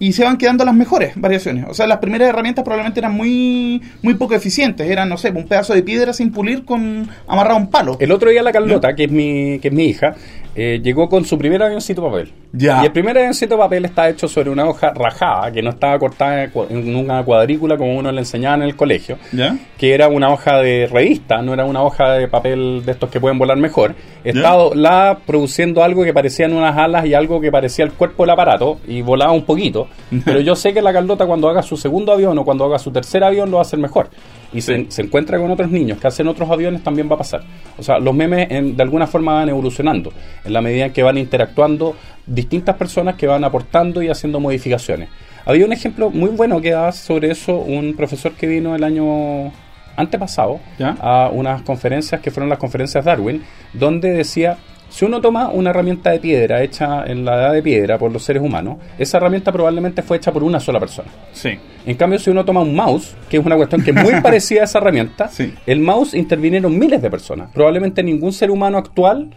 y 0.00 0.14
se 0.14 0.24
van 0.24 0.38
quedando 0.38 0.64
las 0.64 0.74
mejores 0.74 1.12
variaciones. 1.14 1.66
O 1.68 1.74
sea, 1.74 1.86
las 1.86 1.98
primeras 1.98 2.30
herramientas 2.30 2.64
probablemente 2.64 3.00
eran 3.00 3.12
muy 3.12 3.82
muy 4.02 4.14
poco 4.14 4.34
eficientes. 4.34 4.88
Eran, 4.90 5.10
no 5.10 5.18
sé, 5.18 5.30
un 5.30 5.46
pedazo 5.46 5.74
de 5.74 5.82
piedra 5.82 6.14
sin 6.14 6.32
pulir 6.32 6.64
con 6.64 7.06
amarrado 7.28 7.58
a 7.58 7.60
un 7.60 7.70
palo. 7.70 7.98
El 8.00 8.10
otro 8.10 8.30
día 8.30 8.42
la 8.42 8.50
Carlota, 8.50 8.96
que 8.96 9.04
es 9.04 9.12
mi 9.12 9.58
que 9.60 9.68
es 9.68 9.74
mi 9.74 9.84
hija, 9.84 10.16
eh, 10.62 10.78
llegó 10.82 11.08
con 11.08 11.24
su 11.24 11.38
primer 11.38 11.62
avioncito 11.62 12.02
de 12.02 12.10
papel. 12.10 12.32
Ya. 12.52 12.82
Y 12.82 12.84
el 12.84 12.92
primer 12.92 13.16
avioncito 13.16 13.54
de 13.54 13.58
papel 13.62 13.86
está 13.86 14.10
hecho 14.10 14.28
sobre 14.28 14.50
una 14.50 14.68
hoja 14.68 14.92
rajada, 14.92 15.50
que 15.50 15.62
no 15.62 15.70
estaba 15.70 15.98
cortada 15.98 16.50
en 16.68 16.96
una 16.96 17.24
cuadrícula 17.24 17.78
como 17.78 17.96
uno 17.96 18.12
le 18.12 18.18
enseñaba 18.18 18.56
en 18.56 18.62
el 18.64 18.76
colegio. 18.76 19.16
¿Ya? 19.32 19.56
Que 19.78 19.94
era 19.94 20.08
una 20.08 20.28
hoja 20.28 20.58
de 20.58 20.86
revista, 20.86 21.40
no 21.40 21.54
era 21.54 21.64
una 21.64 21.82
hoja 21.82 22.12
de 22.12 22.28
papel 22.28 22.82
de 22.84 22.92
estos 22.92 23.08
que 23.08 23.18
pueden 23.18 23.38
volar 23.38 23.56
mejor. 23.56 23.94
Estaba 24.22 24.74
la 24.74 25.20
produciendo 25.24 25.82
algo 25.82 26.04
que 26.04 26.12
parecían 26.12 26.52
unas 26.52 26.76
alas 26.76 27.06
y 27.06 27.14
algo 27.14 27.40
que 27.40 27.50
parecía 27.50 27.86
el 27.86 27.92
cuerpo 27.92 28.24
del 28.24 28.30
aparato 28.30 28.80
y 28.86 29.00
volaba 29.00 29.32
un 29.32 29.46
poquito. 29.46 29.88
Pero 30.26 30.40
yo 30.40 30.56
sé 30.56 30.74
que 30.74 30.82
la 30.82 30.92
Carlota 30.92 31.24
cuando 31.24 31.48
haga 31.48 31.62
su 31.62 31.78
segundo 31.78 32.12
avión 32.12 32.36
o 32.36 32.44
cuando 32.44 32.66
haga 32.66 32.78
su 32.78 32.90
tercer 32.90 33.24
avión 33.24 33.50
lo 33.50 33.56
va 33.56 33.62
a 33.62 33.64
hacer 33.64 33.78
mejor 33.78 34.10
y 34.52 34.60
se, 34.60 34.86
encuentra 34.98 35.38
con 35.38 35.50
otros 35.50 35.70
niños 35.70 35.98
que 35.98 36.06
hacen 36.06 36.26
otros 36.28 36.50
aviones, 36.50 36.82
también 36.82 37.08
va 37.08 37.14
a 37.14 37.18
pasar. 37.18 37.42
O 37.78 37.82
sea, 37.82 37.98
los 37.98 38.14
memes 38.14 38.48
de 38.48 38.82
alguna 38.82 39.06
forma 39.06 39.34
van 39.34 39.48
evolucionando 39.48 40.12
en 40.44 40.52
la 40.52 40.60
medida 40.60 40.86
en 40.86 40.92
que 40.92 41.02
van 41.02 41.18
interactuando 41.18 41.94
distintas 42.26 42.76
personas 42.76 43.16
que 43.16 43.26
van 43.26 43.44
aportando 43.44 44.02
y 44.02 44.08
haciendo 44.08 44.40
modificaciones. 44.40 45.08
Había 45.44 45.64
un 45.64 45.72
ejemplo 45.72 46.10
muy 46.10 46.30
bueno 46.30 46.60
que 46.60 46.70
da 46.70 46.92
sobre 46.92 47.30
eso 47.30 47.56
un 47.56 47.94
profesor 47.94 48.32
que 48.32 48.46
vino 48.46 48.74
el 48.74 48.84
año 48.84 49.52
antepasado 49.96 50.60
a 51.00 51.30
unas 51.32 51.62
conferencias 51.62 52.20
que 52.20 52.30
fueron 52.30 52.48
las 52.48 52.58
conferencias 52.58 53.04
Darwin, 53.04 53.42
donde 53.72 54.12
decía 54.12 54.58
si 54.90 55.04
uno 55.04 55.20
toma 55.20 55.48
una 55.48 55.70
herramienta 55.70 56.10
de 56.10 56.18
piedra 56.18 56.62
hecha 56.62 57.04
en 57.06 57.24
la 57.24 57.36
edad 57.36 57.52
de 57.52 57.62
piedra 57.62 57.96
por 57.96 58.12
los 58.12 58.22
seres 58.22 58.42
humanos, 58.42 58.78
esa 58.98 59.16
herramienta 59.16 59.52
probablemente 59.52 60.02
fue 60.02 60.18
hecha 60.18 60.32
por 60.32 60.42
una 60.42 60.60
sola 60.60 60.78
persona. 60.78 61.08
Sí. 61.32 61.58
En 61.86 61.96
cambio, 61.96 62.18
si 62.18 62.28
uno 62.28 62.44
toma 62.44 62.60
un 62.60 62.74
mouse, 62.74 63.14
que 63.30 63.38
es 63.38 63.46
una 63.46 63.56
cuestión 63.56 63.82
que 63.82 63.92
es 63.92 63.96
muy 63.96 64.20
parecida 64.22 64.62
a 64.62 64.64
esa 64.64 64.78
herramienta, 64.78 65.30
el 65.66 65.80
mouse 65.80 66.14
intervinieron 66.14 66.78
miles 66.78 67.00
de 67.00 67.08
personas. 67.08 67.50
Probablemente 67.54 68.02
ningún 68.02 68.32
ser 68.32 68.50
humano 68.50 68.76
actual 68.76 69.30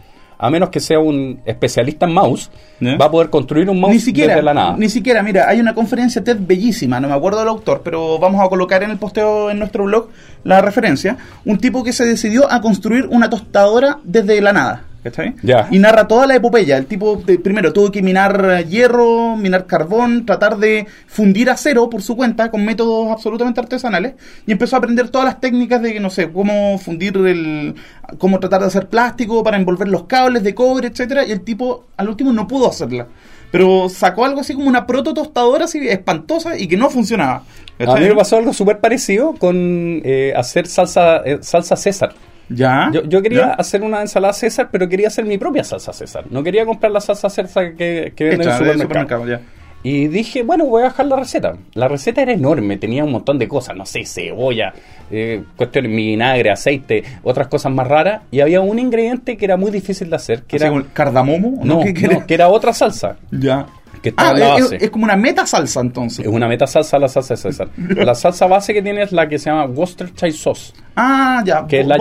a 0.44 0.50
menos 0.50 0.69
que 0.69 0.81
sea 0.81 1.00
un 1.00 1.39
especialista 1.45 2.05
en 2.05 2.13
mouse, 2.13 2.51
va 2.81 3.05
a 3.05 3.11
poder 3.11 3.29
construir 3.29 3.69
un 3.69 3.79
mouse 3.79 3.94
ni 3.94 4.00
siquiera, 4.01 4.33
desde 4.33 4.44
la 4.44 4.53
nada. 4.53 4.75
Ni 4.77 4.89
siquiera, 4.89 5.23
mira, 5.23 5.47
hay 5.47 5.61
una 5.61 5.73
conferencia 5.73 6.21
TED 6.21 6.38
bellísima, 6.41 7.00
no 7.00 7.07
me 7.07 7.13
acuerdo 7.13 7.39
del 7.39 7.47
autor, 7.47 7.79
pero 7.81 8.19
vamos 8.19 8.45
a 8.45 8.50
colocar 8.50 8.83
en 8.83 8.91
el 8.91 8.97
posteo 8.97 9.50
en 9.50 9.59
nuestro 9.59 9.86
blog 9.86 10.10
la 10.43 10.60
referencia. 10.60 11.15
Un 11.45 11.60
tipo 11.60 11.81
que 11.81 11.93
se 11.93 12.03
decidió 12.03 12.51
a 12.51 12.60
construir 12.60 13.07
una 13.10 13.29
tostadora 13.29 14.00
desde 14.03 14.41
la 14.41 14.51
nada. 14.51 14.83
¿Cachai? 15.03 15.36
Y 15.69 15.79
narra 15.79 16.07
toda 16.07 16.25
la 16.25 16.36
epopeya. 16.36 16.77
El 16.77 16.86
tipo, 16.86 17.22
primero, 17.43 17.74
tuvo 17.74 17.91
que 17.91 18.01
minar 18.01 18.65
hierro, 18.65 19.36
minar 19.36 19.65
carbón, 19.65 20.25
tratar 20.25 20.57
de 20.57 20.88
fundir 21.07 21.50
acero 21.50 21.89
por 21.89 22.01
su 22.01 22.15
cuenta 22.15 22.50
con 22.50 22.63
métodos 22.63 23.12
absolutamente 23.12 23.60
artesanales. 23.60 24.13
Y 24.48 24.53
empezó 24.53 24.77
a 24.77 24.79
aprender 24.79 25.10
todas 25.10 25.25
las 25.25 25.41
técnicas 25.41 25.81
de, 25.81 26.00
no 26.00 26.10
sé, 26.10 26.31
cómo 26.31 26.77
fundir 26.77 27.17
el. 27.17 27.75
cómo 28.17 28.39
tratar 28.39 28.62
de 28.62 28.67
hacer 28.67 28.88
plástico 28.88 29.43
para 29.43 29.57
envolver 29.57 29.89
los 29.89 30.05
cables 30.05 30.41
de 30.43 30.55
cobre, 30.55 30.88
etcétera 30.88 31.25
Y 31.25 31.31
el 31.31 31.41
tipo, 31.41 31.86
al 31.98 32.07
último, 32.07 32.31
no 32.31 32.48
pudo 32.48 32.69
hacerla. 32.69 33.07
Pero 33.51 33.89
sacó 33.89 34.24
algo 34.24 34.39
así 34.39 34.53
como 34.53 34.67
una 34.67 34.88
proto 34.88 35.13
tostadora 35.13 35.65
así 35.65 35.86
espantosa 35.88 36.57
y 36.57 36.67
que 36.67 36.77
no 36.77 36.89
funcionaba. 36.89 37.43
A 37.79 37.95
mí 37.95 38.07
me 38.07 38.15
pasó 38.15 38.38
algo 38.38 38.53
súper 38.53 38.79
parecido 38.79 39.33
con 39.33 40.01
eh, 40.03 40.33
hacer 40.36 40.65
salsa, 40.65 41.17
eh, 41.17 41.39
salsa 41.41 41.75
César. 41.75 42.13
Ya. 42.50 42.91
Yo, 42.91 43.21
quería 43.21 43.53
hacer 43.53 43.81
una 43.81 44.01
ensalada 44.01 44.33
César, 44.33 44.69
pero 44.71 44.88
quería 44.89 45.07
hacer 45.07 45.25
mi 45.25 45.38
propia 45.38 45.63
salsa 45.63 45.93
César. 45.93 46.25
No 46.29 46.43
quería 46.43 46.65
comprar 46.65 46.91
la 46.91 47.01
salsa 47.01 47.29
César 47.29 47.73
que, 47.75 48.13
que 48.15 48.23
venden 48.25 48.50
en 48.50 48.67
el 48.67 48.79
supermercado. 48.81 49.25
Y 49.85 50.07
dije, 50.07 50.43
bueno, 50.43 50.65
voy 50.65 50.83
a 50.83 50.85
bajar 50.85 51.07
la 51.07 51.17
receta. 51.17 51.57
La 51.73 51.89
receta 51.89 52.21
era 52.21 52.31
enorme, 52.31 52.77
tenía 52.77 53.03
un 53.03 53.12
montón 53.12 53.38
de 53.38 53.50
cosas, 53.50 53.75
no 53.75 53.85
sé, 53.85 54.05
cebolla, 54.05 54.73
eh, 55.12 55.43
cuestiones, 55.57 55.93
vinagre, 55.93 56.51
aceite, 56.51 57.03
otras 57.21 57.47
cosas 57.47 57.73
más 57.73 57.85
raras. 57.85 58.21
Y 58.31 58.39
había 58.39 58.62
un 58.62 58.79
ingrediente 58.79 59.35
que 59.35 59.43
era 59.43 59.57
muy 59.57 59.71
difícil 59.71 60.09
de 60.09 60.15
hacer, 60.15 60.43
que 60.43 60.55
era... 60.55 60.71
¿Cardamomo? 60.93 61.59
No, 61.63 61.81
que 61.81 62.33
era 62.33 62.47
otra 62.47 62.71
salsa. 62.71 63.17
Ya 63.29 63.65
ah, 64.17 64.57
es, 64.79 64.89
como 64.89 65.05
una 65.05 65.15
meta 65.15 65.45
salsa 65.45 65.81
entonces. 65.81 66.25
Es 66.25 66.31
una 66.31 66.48
meta 66.48 66.67
salsa 66.67 67.00
la 67.00 67.07
salsa 67.07 67.36
César. 67.36 67.69
la 67.77 68.15
salsa 68.15 68.48
base 68.48 68.74
que 68.74 68.81
tiene 68.81 69.03
es 69.03 69.12
la 69.12 69.27
que 69.27 69.38
se 69.39 69.50
llama 69.50 69.65
Worcestershire 69.65 70.31
Sauce. 70.31 70.74
Ah, 70.95 71.41
ya. 71.45 71.65
Que 71.67 71.81
es 71.81 71.88
la, 71.88 71.98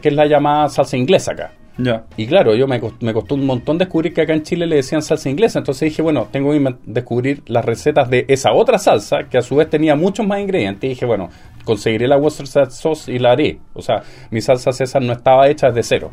que 0.00 0.08
es 0.08 0.14
la 0.14 0.26
llamada 0.26 0.68
salsa 0.68 0.96
inglesa 0.96 1.32
acá. 1.32 1.52
Ya. 1.78 2.04
Y 2.16 2.26
claro, 2.26 2.54
yo 2.54 2.66
me 2.66 2.78
costó, 2.80 3.34
un 3.34 3.46
montón 3.46 3.78
descubrir 3.78 4.12
que 4.12 4.20
acá 4.22 4.34
en 4.34 4.42
Chile 4.42 4.66
le 4.66 4.76
decían 4.76 5.00
salsa 5.00 5.30
inglesa. 5.30 5.60
Entonces 5.60 5.88
dije, 5.88 6.02
bueno, 6.02 6.28
tengo 6.30 6.52
que 6.52 6.76
descubrir 6.84 7.42
las 7.46 7.64
recetas 7.64 8.10
de 8.10 8.26
esa 8.28 8.52
otra 8.52 8.78
salsa, 8.78 9.24
que 9.30 9.38
a 9.38 9.42
su 9.42 9.56
vez 9.56 9.70
tenía 9.70 9.96
muchos 9.96 10.26
más 10.26 10.40
ingredientes. 10.40 10.84
Y 10.84 10.88
dije, 10.90 11.06
bueno, 11.06 11.30
conseguiré 11.64 12.06
la 12.06 12.18
Worcestershire 12.18 12.70
Sauce 12.70 13.12
y 13.12 13.18
la 13.18 13.32
haré. 13.32 13.58
O 13.72 13.80
sea, 13.80 14.02
mi 14.30 14.40
salsa 14.40 14.72
César 14.72 15.02
no 15.02 15.12
estaba 15.12 15.48
hecha 15.48 15.68
desde 15.68 15.82
cero 15.82 16.10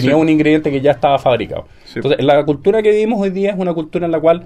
tenía 0.00 0.16
un 0.16 0.28
ingrediente 0.28 0.70
que 0.70 0.80
ya 0.80 0.92
estaba 0.92 1.18
fabricado. 1.18 1.66
Entonces, 1.94 2.24
la 2.24 2.44
cultura 2.44 2.82
que 2.82 2.90
vivimos 2.90 3.20
hoy 3.20 3.30
día 3.30 3.50
es 3.50 3.58
una 3.58 3.74
cultura 3.74 4.06
en 4.06 4.12
la 4.12 4.20
cual 4.20 4.44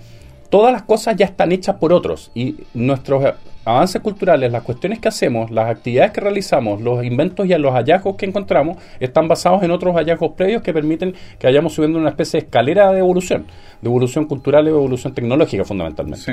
todas 0.51 0.73
las 0.73 0.83
cosas 0.83 1.17
ya 1.17 1.25
están 1.25 1.53
hechas 1.53 1.77
por 1.77 1.93
otros 1.93 2.31
y 2.35 2.57
nuestros 2.75 3.25
avances 3.65 4.01
culturales, 4.03 4.51
las 4.51 4.63
cuestiones 4.63 4.99
que 4.99 5.09
hacemos, 5.09 5.51
las 5.51 5.71
actividades 5.71 6.13
que 6.13 6.21
realizamos, 6.21 6.81
los 6.81 7.05
inventos 7.05 7.47
y 7.47 7.51
los 7.51 7.73
hallazgos 7.73 8.17
que 8.17 8.27
encontramos, 8.27 8.79
están 8.99 9.29
basados 9.29 9.63
en 9.63 9.71
otros 9.71 9.95
hallazgos 9.95 10.33
previos 10.33 10.63
que 10.63 10.73
permiten 10.73 11.15
que 11.39 11.47
vayamos 11.47 11.75
subiendo 11.75 11.99
una 11.99 12.11
especie 12.11 12.41
de 12.41 12.47
escalera 12.47 12.91
de 12.93 12.99
evolución, 12.99 13.47
de 13.81 13.89
evolución 13.89 14.27
cultural 14.27 14.67
y 14.67 14.71
evolución 14.71 15.15
tecnológica 15.15 15.65
fundamentalmente. 15.65 16.25
Sí. 16.25 16.33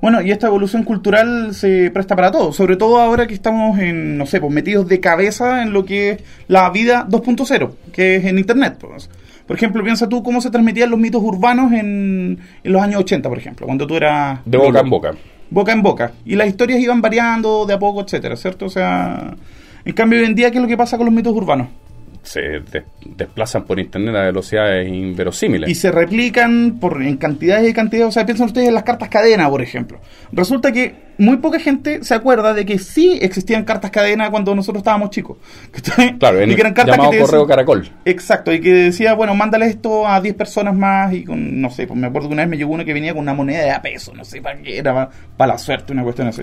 Bueno, 0.00 0.22
y 0.22 0.30
esta 0.30 0.46
evolución 0.46 0.84
cultural 0.84 1.54
se 1.54 1.90
presta 1.90 2.14
para 2.14 2.30
todo, 2.30 2.52
sobre 2.52 2.76
todo 2.76 3.00
ahora 3.00 3.26
que 3.26 3.34
estamos 3.34 3.78
en, 3.80 4.16
no 4.16 4.26
sé, 4.26 4.40
pues 4.40 4.52
metidos 4.52 4.86
de 4.86 5.00
cabeza 5.00 5.62
en 5.62 5.72
lo 5.72 5.84
que 5.84 6.10
es 6.10 6.22
la 6.46 6.70
vida 6.70 7.06
2.0, 7.08 7.72
que 7.92 8.16
es 8.16 8.24
en 8.24 8.38
Internet. 8.38 8.76
Pues. 8.80 9.10
Por 9.46 9.56
ejemplo, 9.56 9.82
piensa 9.82 10.08
tú 10.08 10.22
cómo 10.22 10.40
se 10.40 10.50
transmitían 10.50 10.90
los 10.90 11.00
mitos 11.00 11.22
urbanos 11.22 11.72
en, 11.72 12.38
en 12.62 12.72
los 12.72 12.80
años 12.80 13.00
80, 13.00 13.28
por 13.28 13.38
ejemplo, 13.38 13.66
cuando 13.66 13.86
tú 13.86 13.96
eras... 13.96 14.38
De 14.44 14.56
boca 14.56 14.80
en 14.80 14.90
boca. 14.90 15.14
Boca 15.50 15.72
en 15.72 15.82
boca. 15.82 16.12
Y 16.24 16.36
las 16.36 16.46
historias 16.46 16.78
iban 16.78 17.00
variando 17.00 17.66
de 17.66 17.74
a 17.74 17.78
poco, 17.78 18.02
etcétera, 18.02 18.36
¿cierto? 18.36 18.66
O 18.66 18.70
sea, 18.70 19.34
en 19.84 19.92
cambio 19.94 20.20
hoy 20.20 20.26
en 20.26 20.34
día, 20.36 20.50
¿qué 20.52 20.58
es 20.58 20.62
lo 20.62 20.68
que 20.68 20.76
pasa 20.76 20.96
con 20.96 21.06
los 21.06 21.14
mitos 21.14 21.32
urbanos? 21.32 21.68
Se 22.28 22.40
de- 22.40 22.84
desplazan 23.04 23.64
por 23.64 23.78
internet 23.80 24.14
a 24.14 24.22
velocidades 24.26 24.88
inverosímiles. 24.88 25.68
y 25.70 25.74
se 25.74 25.90
replican 25.90 26.78
por 26.80 27.02
en 27.02 27.16
cantidades 27.16 27.68
y 27.70 27.72
cantidades. 27.72 28.08
O 28.08 28.12
sea, 28.12 28.26
piensen 28.26 28.46
ustedes 28.46 28.68
en 28.68 28.74
las 28.74 28.82
cartas 28.84 29.08
cadena, 29.08 29.48
por 29.48 29.62
ejemplo. 29.62 29.98
Resulta 30.32 30.70
que 30.72 31.08
muy 31.18 31.38
poca 31.38 31.58
gente 31.58 32.04
se 32.04 32.14
acuerda 32.14 32.54
de 32.54 32.64
que 32.64 32.78
sí 32.78 33.18
existían 33.20 33.64
cartas 33.64 33.90
cadena 33.90 34.30
cuando 34.30 34.54
nosotros 34.54 34.80
estábamos 34.82 35.10
chicos. 35.10 35.38
Claro, 36.18 36.40
en 36.40 36.50
y 36.50 36.54
que 36.54 36.60
eran 36.60 36.74
cartas 36.74 36.96
llamado 36.96 37.10
que 37.10 37.16
te 37.18 37.22
correo 37.24 37.40
decían- 37.40 37.48
caracol. 37.48 37.88
Exacto, 38.04 38.52
y 38.52 38.60
que 38.60 38.72
decía, 38.72 39.14
bueno, 39.14 39.34
mándale 39.34 39.66
esto 39.66 40.06
a 40.06 40.20
10 40.20 40.34
personas 40.34 40.74
más 40.76 41.12
y 41.14 41.24
con, 41.24 41.60
no 41.60 41.70
sé, 41.70 41.86
pues 41.86 41.98
me 41.98 42.06
acuerdo 42.06 42.28
que 42.28 42.34
una 42.34 42.42
vez 42.42 42.50
me 42.50 42.56
llegó 42.56 42.72
uno 42.72 42.84
que 42.84 42.92
venía 42.94 43.12
con 43.12 43.22
una 43.22 43.34
moneda 43.34 43.62
de 43.64 43.70
a 43.70 43.82
peso, 43.82 44.12
no 44.14 44.24
sé 44.24 44.40
para 44.40 44.58
qué 44.60 44.78
era, 44.78 45.08
para 45.36 45.52
la 45.54 45.58
suerte, 45.58 45.92
una 45.92 46.02
cuestión 46.04 46.28
así. 46.28 46.42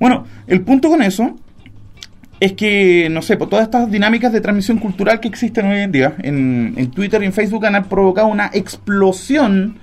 Bueno, 0.00 0.24
el 0.46 0.60
punto 0.62 0.88
con 0.88 1.02
eso 1.02 1.36
es 2.44 2.52
que, 2.52 3.08
no 3.10 3.22
sé, 3.22 3.38
por 3.38 3.48
todas 3.48 3.64
estas 3.64 3.90
dinámicas 3.90 4.30
de 4.30 4.42
transmisión 4.42 4.76
cultural 4.78 5.18
que 5.18 5.28
existen 5.28 5.64
hoy 5.66 5.78
en 5.78 5.92
día, 5.92 6.14
en, 6.18 6.90
Twitter 6.90 7.22
y 7.22 7.26
en 7.26 7.32
Facebook 7.32 7.64
han 7.64 7.84
provocado 7.84 8.26
una 8.26 8.50
explosión, 8.52 9.78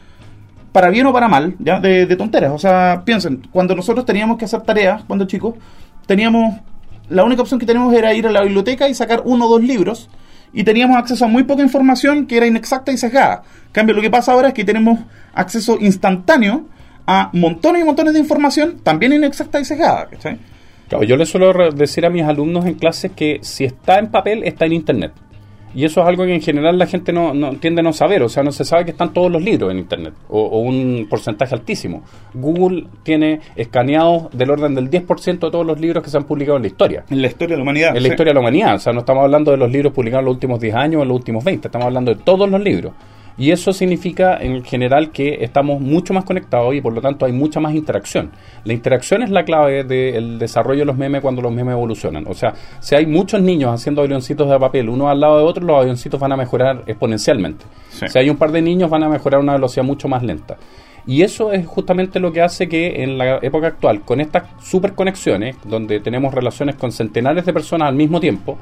para 0.72 0.90
bien 0.92 1.08
o 1.08 1.12
para 1.12 1.28
mal, 1.28 1.56
¿ya? 1.58 1.80
De, 1.80 2.06
tonteras. 2.16 2.52
O 2.52 2.60
sea, 2.60 3.02
piensen, 3.04 3.42
cuando 3.52 3.76
nosotros 3.76 4.06
teníamos 4.06 4.38
que 4.38 4.46
hacer 4.46 4.62
tareas, 4.62 5.04
cuando 5.06 5.26
chicos, 5.26 5.56
teníamos, 6.06 6.60
la 7.10 7.24
única 7.24 7.42
opción 7.42 7.60
que 7.60 7.66
teníamos 7.66 7.96
era 7.96 8.14
ir 8.14 8.28
a 8.28 8.32
la 8.32 8.44
biblioteca 8.44 8.88
y 8.88 8.94
sacar 8.94 9.24
uno 9.26 9.48
o 9.48 9.50
dos 9.50 9.64
libros, 9.64 10.08
y 10.54 10.64
teníamos 10.64 10.98
acceso 10.98 11.26
a 11.26 11.28
muy 11.28 11.44
poca 11.44 11.64
información 11.64 12.28
que 12.28 12.38
era 12.38 12.46
inexacta 12.46 12.92
y 12.92 12.98
sesgada. 12.98 13.42
En 13.66 13.72
cambio, 13.72 13.96
lo 13.96 14.04
que 14.04 14.12
pasa 14.12 14.34
ahora 14.34 14.50
es 14.50 14.54
que 14.54 14.64
tenemos 14.64 15.00
acceso 15.34 15.80
instantáneo 15.82 16.68
a 17.08 17.32
montones 17.34 17.82
y 17.82 17.86
montones 17.86 18.14
de 18.14 18.20
información, 18.20 18.82
también 18.84 19.14
inexacta 19.14 19.60
y 19.60 19.66
sesgada, 19.66 20.06
¿cachai? 20.12 20.51
Claro, 20.92 21.06
yo 21.06 21.16
le 21.16 21.26
suelo 21.26 21.54
decir 21.72 22.06
a 22.06 22.10
mis 22.10 22.24
alumnos 22.24 22.66
en 22.66 22.74
clases 22.74 23.14
que 23.14 23.40
si 23.44 23.64
está 23.64 23.98
en 23.98 24.12
papel, 24.12 24.44
está 24.44 24.66
en 24.66 24.74
internet. 24.74 25.14
Y 25.74 25.86
eso 25.86 26.02
es 26.02 26.08
algo 26.08 26.26
que 26.26 26.34
en 26.36 26.42
general 26.42 26.78
la 26.78 26.86
gente 26.86 27.14
no, 27.14 27.34
no 27.34 27.54
tiende 27.54 27.80
a 27.80 27.84
no 27.84 27.94
saber. 27.94 28.22
O 28.24 28.28
sea, 28.28 28.44
no 28.44 28.52
se 28.52 28.66
sabe 28.66 28.84
que 28.84 28.92
están 28.92 29.14
todos 29.14 29.32
los 29.32 29.42
libros 29.42 29.72
en 29.72 29.78
internet. 29.78 30.14
O, 30.28 30.42
o 30.42 30.60
un 30.60 31.08
porcentaje 31.10 31.56
altísimo. 31.56 32.04
Google 32.34 32.88
tiene 33.04 33.40
escaneados 33.56 34.38
del 34.38 34.50
orden 34.52 34.76
del 34.76 34.90
10% 34.90 35.26
de 35.26 35.38
todos 35.38 35.66
los 35.66 35.80
libros 35.80 36.04
que 36.04 36.10
se 36.10 36.18
han 36.18 36.26
publicado 36.26 36.58
en 36.58 36.64
la 36.64 36.68
historia. 36.68 37.06
En 37.10 37.22
la 37.22 37.28
historia 37.30 37.54
de 37.54 37.60
la 37.60 37.64
humanidad. 37.64 37.96
En 37.96 38.04
la 38.04 38.10
historia 38.10 38.32
de 38.32 38.34
la 38.34 38.42
humanidad. 38.42 38.76
O 38.76 38.80
sea, 38.80 38.92
no 38.92 39.00
estamos 39.00 39.24
hablando 39.24 39.52
de 39.52 39.58
los 39.58 39.72
libros 39.72 39.94
publicados 39.94 40.24
en 40.24 40.26
los 40.26 40.34
últimos 40.34 40.60
10 40.60 40.76
años 40.76 41.00
o 41.00 41.04
en 41.04 41.08
los 41.08 41.16
últimos 41.16 41.42
20. 41.42 41.70
Estamos 41.70 41.86
hablando 41.86 42.14
de 42.14 42.22
todos 42.22 42.50
los 42.50 42.60
libros. 42.60 42.92
Y 43.38 43.52
eso 43.52 43.74
significa 43.74 44.38
en 44.38 44.64
general 44.64 45.12
que 45.12 45.44
estamos 45.44 45.80
mucho 45.80 46.14
más 46.14 46.26
conectados 46.26 46.76
y 46.76 46.82
por 46.82 46.94
lo 46.94 47.02
tanto 47.02 47.26
hay 47.26 47.32
mucha 47.32 47.60
más 47.60 47.74
interacción. 47.74 48.32
La 48.66 48.74
interacción 48.74 49.24
es 49.24 49.30
la 49.30 49.46
clave 49.46 49.84
del 49.84 50.38
desarrollo 50.38 50.80
de 50.80 50.86
los 50.86 50.98
memes 50.98 51.22
cuando 51.22 51.42
los 51.42 51.52
memes 51.52 51.74
evolucionan. 51.74 52.26
O 52.28 52.34
sea, 52.34 52.54
si 52.80 52.96
hay 52.96 53.06
muchos 53.06 53.42
niños 53.42 53.74
haciendo 53.74 54.02
avioncitos 54.02 54.50
de 54.50 54.60
papel 54.60 54.90
uno 54.90 55.10
al 55.10 55.20
lado 55.20 55.38
de 55.38 55.44
otro, 55.44 55.66
los 55.66 55.80
avioncitos 55.80 56.20
van 56.20 56.34
a 56.34 56.38
mejorar 56.38 56.84
exponencialmente. 56.86 57.66
Sí. 57.90 58.08
Si 58.08 58.20
hay 58.20 58.30
un 58.30 58.38
par 58.38 58.52
de 58.52 58.62
niños 58.62 58.90
van 58.90 59.04
a 59.04 59.10
mejorar 59.10 59.40
a 59.40 59.44
una 59.44 59.54
velocidad 59.54 59.86
mucho 59.86 60.08
más 60.08 60.24
lenta. 60.24 60.58
Y 61.06 61.24
eso 61.24 61.52
es 61.52 61.66
justamente 61.66 62.20
lo 62.20 62.32
que 62.32 62.42
hace 62.42 62.70
que 62.70 63.04
en 63.04 63.18
la 63.18 63.38
época 63.42 63.68
actual, 63.68 64.02
con 64.02 64.22
estas 64.22 64.44
superconexiones, 64.62 65.56
donde 65.66 66.00
tenemos 66.00 66.34
relaciones 66.34 66.76
con 66.76 66.92
centenares 66.92 67.46
de 67.46 67.54
personas 67.54 67.90
al 67.90 67.96
mismo 67.96 68.20
tiempo, 68.20 68.58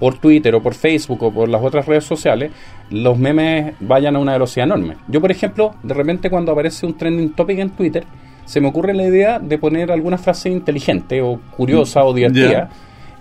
por 0.00 0.18
Twitter 0.18 0.52
o 0.56 0.62
por 0.62 0.74
Facebook 0.74 1.22
o 1.22 1.30
por 1.30 1.48
las 1.48 1.62
otras 1.62 1.86
redes 1.86 2.02
sociales, 2.04 2.50
los 2.90 3.16
memes 3.16 3.74
vayan 3.78 4.16
a 4.16 4.18
una 4.18 4.32
velocidad 4.32 4.66
enorme. 4.66 4.96
Yo, 5.06 5.20
por 5.20 5.30
ejemplo, 5.30 5.74
de 5.84 5.94
repente 5.94 6.28
cuando 6.30 6.50
aparece 6.50 6.84
un 6.86 6.96
trending 6.96 7.30
topic 7.34 7.58
en 7.60 7.70
Twitter, 7.70 8.04
se 8.46 8.60
me 8.60 8.66
ocurre 8.68 8.94
la 8.94 9.04
idea 9.04 9.38
de 9.38 9.58
poner 9.58 9.92
alguna 9.92 10.18
frase 10.18 10.48
inteligente 10.50 11.22
o 11.22 11.38
curiosa 11.56 12.02
o 12.02 12.12
divertida. 12.12 12.68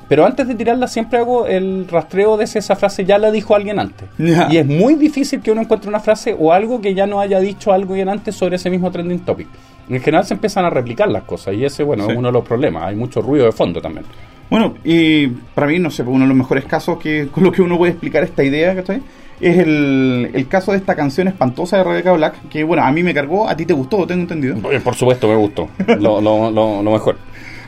Pero 0.07 0.25
antes 0.25 0.47
de 0.47 0.55
tirarla 0.55 0.87
siempre 0.87 1.19
hago 1.19 1.45
el 1.45 1.87
rastreo 1.87 2.35
de 2.35 2.47
si 2.47 2.57
esa 2.57 2.75
frase 2.75 3.05
ya 3.05 3.19
la 3.19 3.29
dijo 3.29 3.53
alguien 3.53 3.77
antes. 3.77 4.09
Y 4.17 4.57
es 4.57 4.65
muy 4.65 4.95
difícil 4.95 5.39
que 5.41 5.51
uno 5.51 5.61
encuentre 5.61 5.87
una 5.87 5.99
frase 5.99 6.35
o 6.39 6.51
algo 6.51 6.81
que 6.81 6.95
ya 6.95 7.05
no 7.05 7.19
haya 7.19 7.39
dicho 7.39 7.71
alguien 7.71 8.09
antes 8.09 8.33
sobre 8.33 8.55
ese 8.55 8.71
mismo 8.71 8.89
trending 8.89 9.19
topic. 9.19 9.47
En 9.87 9.99
general 10.01 10.25
se 10.25 10.33
empiezan 10.33 10.65
a 10.65 10.71
replicar 10.71 11.09
las 11.09 11.23
cosas 11.23 11.53
y 11.53 11.63
ese, 11.63 11.83
bueno, 11.83 12.05
Sí. 12.05 12.11
es 12.13 12.17
uno 12.17 12.29
de 12.29 12.33
los 12.33 12.43
problemas. 12.43 12.83
Hay 12.85 12.95
mucho 12.95 13.21
ruido 13.21 13.45
de 13.45 13.51
fondo 13.51 13.79
también. 13.81 14.05
Bueno, 14.49 14.73
y 14.83 15.27
para 15.27 15.67
mí, 15.67 15.77
no 15.79 15.91
sé, 15.91 16.01
uno 16.03 16.21
de 16.25 16.27
los 16.29 16.37
mejores 16.37 16.65
casos 16.65 16.97
que 16.99 17.27
con 17.27 17.43
lo 17.43 17.51
que 17.51 17.61
uno 17.61 17.77
puede 17.77 17.91
explicar 17.91 18.23
esta 18.23 18.43
idea, 18.43 18.75
¿cachai? 18.75 19.01
Es 19.39 19.57
el, 19.57 20.31
el 20.33 20.47
caso 20.47 20.71
de 20.71 20.79
esta 20.79 20.95
canción 20.95 21.27
espantosa 21.27 21.77
de 21.77 21.83
Rebecca 21.83 22.11
Black, 22.13 22.49
que 22.49 22.63
bueno, 22.63 22.83
a 22.83 22.91
mí 22.91 23.03
me 23.03 23.13
cargó, 23.13 23.47
a 23.47 23.55
ti 23.55 23.65
te 23.65 23.73
gustó, 23.73 24.05
tengo 24.07 24.21
entendido. 24.23 24.55
Por 24.83 24.95
supuesto, 24.95 25.27
me 25.27 25.35
gustó. 25.35 25.69
Lo, 25.99 26.19
lo, 26.19 26.51
lo, 26.51 26.81
lo 26.83 26.91
mejor. 26.91 27.17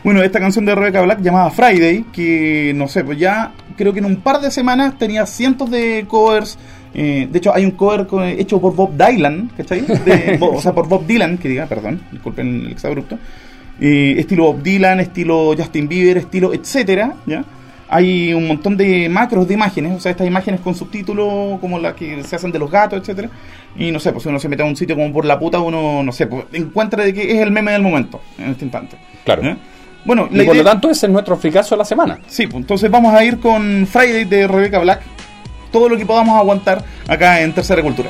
Bueno, 0.03 0.21
esta 0.23 0.39
canción 0.39 0.65
de 0.65 0.73
Rebecca 0.73 1.01
Black 1.03 1.21
llamada 1.21 1.51
Friday, 1.51 2.05
que 2.11 2.73
no 2.75 2.88
sé, 2.88 3.03
pues 3.03 3.19
ya 3.19 3.51
creo 3.77 3.93
que 3.93 4.00
en 4.00 4.05
un 4.05 4.15
par 4.17 4.41
de 4.41 4.50
semanas 4.50 4.97
tenía 4.97 5.25
cientos 5.27 5.69
de 5.69 6.05
covers. 6.07 6.57
eh, 6.95 7.27
de 7.31 7.38
hecho, 7.38 7.53
hay 7.53 7.63
un 7.63 7.71
cover 7.71 8.07
co- 8.07 8.23
hecho 8.23 8.59
por 8.59 8.75
Bob 8.75 8.93
Dylan, 8.97 9.51
¿cachai? 9.55 9.81
De- 9.81 10.39
o 10.41 10.59
sea, 10.59 10.73
por 10.73 10.88
Bob 10.89 11.05
Dylan, 11.05 11.38
que 11.38 11.47
diga, 11.47 11.67
perdón, 11.67 12.01
disculpen 12.11 12.65
el 12.65 12.71
exabrupto. 12.71 13.17
Eh, 13.83 14.15
estilo 14.19 14.43
Bob 14.43 14.61
Dylan, 14.61 15.00
estilo 15.00 15.55
Justin 15.57 15.88
Bieber, 15.88 16.17
estilo 16.17 16.53
etcétera, 16.53 17.15
¿ya? 17.25 17.43
Hay 17.89 18.31
un 18.31 18.47
montón 18.47 18.77
de 18.77 19.09
macros 19.09 19.47
de 19.47 19.55
imágenes, 19.55 19.97
o 19.97 20.00
sea, 20.00 20.11
estas 20.11 20.27
imágenes 20.27 20.61
con 20.61 20.75
subtítulos 20.75 21.59
como 21.59 21.79
las 21.79 21.95
que 21.95 22.23
se 22.23 22.35
hacen 22.35 22.51
de 22.51 22.59
los 22.59 22.69
gatos, 22.71 23.00
etcétera. 23.00 23.29
Y 23.75 23.91
no 23.91 24.00
sé, 24.00 24.11
pues 24.11 24.23
si 24.23 24.29
uno 24.29 24.39
se 24.39 24.47
mete 24.47 24.61
a 24.61 24.65
un 24.65 24.77
sitio 24.77 24.95
como 24.95 25.11
por 25.11 25.25
la 25.25 25.38
puta, 25.38 25.59
uno, 25.59 26.03
no 26.03 26.11
sé, 26.11 26.27
pues 26.27 26.45
encuentra 26.53 27.03
de 27.03 27.13
que 27.13 27.31
es 27.31 27.39
el 27.39 27.51
meme 27.51 27.71
del 27.71 27.81
momento, 27.81 28.21
en 28.38 28.51
este 28.51 28.65
instante. 28.65 28.97
Claro. 29.25 29.57
Bueno, 30.05 30.29
Y 30.31 30.43
por 30.43 30.55
lo 30.55 30.63
tanto, 30.63 30.89
ese 30.89 31.07
es 31.07 31.11
nuestro 31.11 31.35
fricazo 31.35 31.75
de 31.75 31.79
la 31.79 31.85
semana. 31.85 32.19
Sí, 32.27 32.47
pues 32.47 32.61
entonces 32.61 32.89
vamos 32.89 33.13
a 33.13 33.23
ir 33.25 33.39
con 33.39 33.85
Friday 33.88 34.25
de 34.25 34.47
Rebecca 34.47 34.79
Black. 34.79 35.01
Todo 35.71 35.89
lo 35.89 35.97
que 35.97 36.05
podamos 36.05 36.39
aguantar 36.39 36.83
acá 37.07 37.41
en 37.41 37.51
Tercera 37.51 37.81
Cultura. 37.81 38.09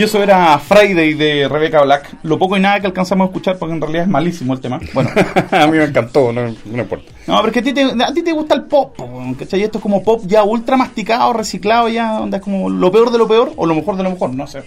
Y 0.00 0.04
eso 0.04 0.22
era 0.22 0.58
Friday 0.58 1.12
de 1.12 1.46
Rebecca 1.46 1.82
Black. 1.82 2.16
Lo 2.22 2.38
poco 2.38 2.56
y 2.56 2.60
nada 2.60 2.80
que 2.80 2.86
alcanzamos 2.86 3.26
a 3.26 3.28
escuchar 3.28 3.58
porque 3.58 3.74
en 3.74 3.82
realidad 3.82 4.04
es 4.04 4.08
malísimo 4.08 4.54
el 4.54 4.60
tema. 4.60 4.80
Bueno, 4.94 5.10
a 5.50 5.66
mí 5.66 5.76
me 5.76 5.84
encantó, 5.84 6.32
no, 6.32 6.40
no 6.64 6.80
importa. 6.80 7.12
no, 7.26 7.36
pero 7.36 7.48
es 7.48 7.52
que 7.52 7.58
a 7.58 7.62
ti, 7.62 7.74
te, 7.74 7.82
a 7.82 8.14
ti 8.14 8.22
te 8.22 8.32
gusta 8.32 8.54
el 8.54 8.62
pop, 8.62 8.96
¿cachai? 9.38 9.62
Esto 9.62 9.76
es 9.76 9.82
como 9.82 10.02
pop 10.02 10.22
ya 10.24 10.42
ultra 10.42 10.78
masticado, 10.78 11.34
reciclado 11.34 11.90
ya, 11.90 12.12
donde 12.12 12.38
es 12.38 12.42
como 12.42 12.70
lo 12.70 12.90
peor 12.90 13.10
de 13.12 13.18
lo 13.18 13.28
peor 13.28 13.52
o 13.56 13.66
lo 13.66 13.74
mejor 13.74 13.98
de 13.98 14.04
lo 14.04 14.10
mejor, 14.12 14.34
no 14.34 14.46
sé. 14.46 14.62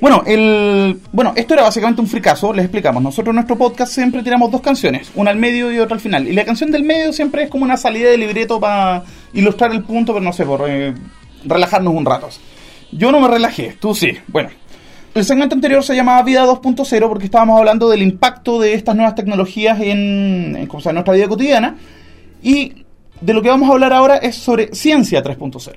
Bueno, 0.00 0.24
el, 0.26 0.98
bueno, 1.12 1.34
esto 1.36 1.54
era 1.54 1.62
básicamente 1.62 2.00
un 2.00 2.08
fricazo, 2.08 2.52
les 2.52 2.64
explicamos. 2.64 3.00
Nosotros 3.00 3.28
en 3.28 3.36
nuestro 3.36 3.56
podcast 3.56 3.92
siempre 3.92 4.24
tiramos 4.24 4.50
dos 4.50 4.60
canciones, 4.60 5.12
una 5.14 5.30
al 5.30 5.36
medio 5.36 5.70
y 5.70 5.78
otra 5.78 5.94
al 5.94 6.00
final. 6.00 6.26
Y 6.26 6.32
la 6.32 6.44
canción 6.44 6.72
del 6.72 6.82
medio 6.82 7.12
siempre 7.12 7.44
es 7.44 7.48
como 7.48 7.62
una 7.64 7.76
salida 7.76 8.10
de 8.10 8.18
libreto 8.18 8.58
para 8.58 9.04
ilustrar 9.34 9.70
el 9.70 9.84
punto, 9.84 10.14
pero 10.14 10.24
no 10.24 10.32
sé, 10.32 10.44
por 10.44 10.68
eh, 10.68 10.94
relajarnos 11.44 11.94
un 11.94 12.04
rato. 12.04 12.28
Yo 12.92 13.12
no 13.12 13.20
me 13.20 13.28
relajé, 13.28 13.76
tú 13.80 13.94
sí. 13.94 14.12
Bueno, 14.28 14.50
el 15.14 15.24
segmento 15.24 15.54
anterior 15.54 15.82
se 15.82 15.94
llamaba 15.94 16.22
Vida 16.22 16.44
2.0 16.46 17.08
porque 17.08 17.24
estábamos 17.26 17.58
hablando 17.58 17.88
del 17.88 18.02
impacto 18.02 18.58
de 18.60 18.74
estas 18.74 18.94
nuevas 18.96 19.14
tecnologías 19.14 19.80
en, 19.80 20.56
en, 20.56 20.56
en 20.56 20.68
nuestra 20.68 21.12
vida 21.14 21.28
cotidiana. 21.28 21.76
Y 22.42 22.84
de 23.20 23.34
lo 23.34 23.42
que 23.42 23.48
vamos 23.48 23.68
a 23.68 23.72
hablar 23.72 23.92
ahora 23.92 24.16
es 24.16 24.36
sobre 24.36 24.74
ciencia 24.74 25.22
3.0. 25.22 25.72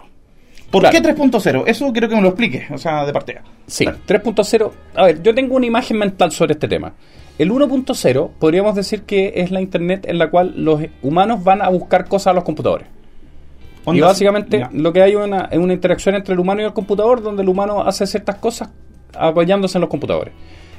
¿Por 0.69 0.81
Claro. 0.83 0.95
qué 1.01 1.03
3.0? 1.15 1.63
Eso 1.67 1.91
quiero 1.91 2.07
que 2.07 2.15
me 2.15 2.21
lo 2.21 2.29
explique, 2.29 2.65
o 2.73 2.77
sea, 2.77 3.05
de 3.05 3.11
partida. 3.11 3.41
Sí, 3.67 3.83
3.0. 3.85 4.71
A 4.95 5.03
ver, 5.05 5.21
yo 5.21 5.35
tengo 5.35 5.55
una 5.57 5.65
imagen 5.65 5.97
mental 5.97 6.31
sobre 6.31 6.53
este 6.53 6.69
tema. 6.69 6.93
El 7.37 7.51
1.0 7.51 8.29
podríamos 8.39 8.75
decir 8.75 9.01
que 9.03 9.33
es 9.35 9.51
la 9.51 9.59
internet 9.59 10.05
en 10.07 10.17
la 10.17 10.29
cual 10.29 10.53
los 10.55 10.81
humanos 11.01 11.43
van 11.43 11.61
a 11.61 11.67
buscar 11.69 12.07
cosas 12.07 12.27
a 12.27 12.33
los 12.33 12.43
computadores. 12.45 12.87
Y 13.87 13.99
básicamente 13.99 14.59
ya. 14.59 14.69
lo 14.73 14.93
que 14.93 15.01
hay 15.01 15.15
una, 15.15 15.45
es 15.51 15.57
una 15.57 15.73
interacción 15.73 16.15
entre 16.15 16.33
el 16.33 16.39
humano 16.39 16.61
y 16.61 16.65
el 16.65 16.73
computador 16.73 17.21
donde 17.21 17.43
el 17.43 17.49
humano 17.49 17.81
hace 17.81 18.05
ciertas 18.05 18.35
cosas 18.35 18.69
apoyándose 19.13 19.77
en 19.77 19.81
los 19.81 19.89
computadores. 19.89 20.33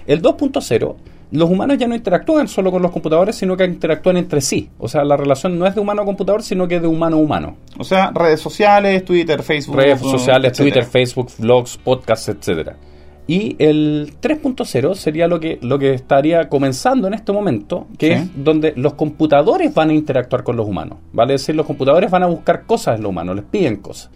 El 0.06 0.23
2.0, 0.23 0.97
los 1.32 1.50
humanos 1.50 1.78
ya 1.78 1.87
no 1.87 1.94
interactúan 1.94 2.49
solo 2.49 2.71
con 2.71 2.82
los 2.82 2.90
computadores, 2.90 3.37
sino 3.37 3.56
que 3.56 3.64
interactúan 3.64 4.16
entre 4.16 4.40
sí. 4.40 4.71
O 4.78 4.88
sea, 4.88 5.04
la 5.04 5.16
relación 5.16 5.59
no 5.59 5.66
es 5.66 5.74
de 5.74 5.81
humano 5.81 6.03
a 6.03 6.05
computador, 6.05 6.42
sino 6.42 6.68
que 6.68 6.81
de 6.81 6.87
humano 6.87 7.16
a 7.16 7.20
humano. 7.20 7.57
O 7.79 7.85
sea, 7.85 8.11
redes 8.14 8.40
sociales, 8.40 9.05
Twitter, 9.05 9.42
Facebook. 9.42 9.77
redes 9.77 10.00
sociales, 10.00 10.53
etcétera. 10.53 10.83
Twitter, 10.83 10.85
Facebook, 10.85 11.31
blogs, 11.38 11.77
podcasts, 11.79 12.29
etcétera. 12.29 12.77
Y 13.33 13.57
el 13.59 14.12
3.0 14.21 14.95
sería 14.95 15.27
lo 15.27 15.40
que, 15.40 15.59
lo 15.62 15.79
que 15.79 15.95
estaría 15.95 16.49
comenzando 16.51 17.07
en 17.09 17.14
este 17.14 17.33
momento, 17.33 17.87
que 17.97 18.07
Sí. 18.09 18.12
es 18.12 18.29
donde 18.45 18.75
los 18.77 18.92
computadores 18.95 19.73
van 19.73 19.88
a 19.90 19.95
interactuar 19.95 20.42
con 20.42 20.57
los 20.57 20.66
humanos. 20.68 20.99
Vale 21.12 21.33
decir, 21.35 21.55
los 21.55 21.64
computadores 21.64 22.11
van 22.11 22.25
a 22.25 22.27
buscar 22.27 22.64
cosas 22.66 22.97
en 22.97 23.03
los 23.05 23.11
humanos, 23.11 23.37
les 23.37 23.45
piden 23.47 23.77
cosas. 23.77 24.11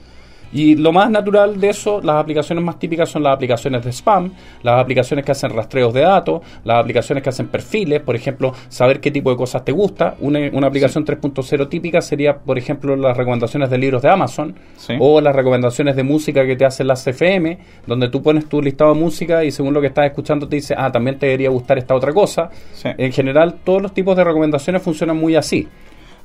Y 0.52 0.76
lo 0.76 0.92
más 0.92 1.11
natural 1.11 1.61
de 1.61 1.68
eso, 1.70 2.00
las 2.02 2.16
aplicaciones 2.16 2.64
más 2.64 2.78
típicas 2.78 3.09
son 3.09 3.22
las 3.22 3.35
aplicaciones 3.35 3.85
de 3.85 3.90
spam, 3.92 4.32
las 4.62 4.80
aplicaciones 4.80 5.24
que 5.24 5.32
hacen 5.32 5.50
rastreos 5.50 5.92
de 5.92 6.02
datos, 6.02 6.40
las 6.64 6.78
aplicaciones 6.80 7.22
que 7.22 7.28
hacen 7.30 7.48
perfiles, 7.48 8.00
por 8.00 8.14
ejemplo, 8.16 8.52
saber 8.68 9.00
qué 9.00 9.11
tipo 9.11 9.30
de 9.30 9.37
cosas 9.37 9.64
te 9.64 9.72
gusta. 9.72 10.14
Una, 10.20 10.38
una 10.52 10.66
aplicación 10.68 11.04
3.0 11.04 11.68
típica 11.68 12.00
sería, 12.00 12.37
por 12.38 12.59
ejemplo, 12.59 12.96
las 12.96 13.16
recomendaciones 13.16 13.68
de 13.70 13.78
libros 13.78 14.02
de 14.02 14.09
Amazon 14.11 14.54
Sí. 14.76 14.94
o 14.98 15.20
las 15.20 15.35
recomendaciones 15.35 15.96
de 15.96 16.02
música 16.02 16.46
que 16.46 16.56
te 16.56 16.64
hacen 16.64 16.87
las 16.87 17.06
FM, 17.06 17.59
donde 17.87 18.09
tú 18.09 18.22
pones 18.22 18.48
tu 18.48 18.62
listado 18.62 18.94
de 18.94 19.00
música 19.00 19.44
y 19.44 19.50
según 19.50 19.74
lo 19.74 19.80
que 19.80 19.88
estás 19.88 20.06
escuchando 20.06 20.46
te 20.48 20.56
dice, 20.56 20.74
ah, 20.76 20.90
también 20.92 21.18
te 21.18 21.26
debería 21.26 21.50
gustar 21.50 21.78
esta 21.78 21.94
otra 21.94 22.12
cosa. 22.12 22.50
Sí. 22.72 22.88
En 22.96 23.12
general, 23.12 23.56
todos 23.64 23.82
los 23.82 23.92
tipos 23.92 24.16
de 24.16 24.24
recomendaciones 24.24 24.82
funcionan 24.82 25.16
muy 25.16 25.35
así. 25.37 25.66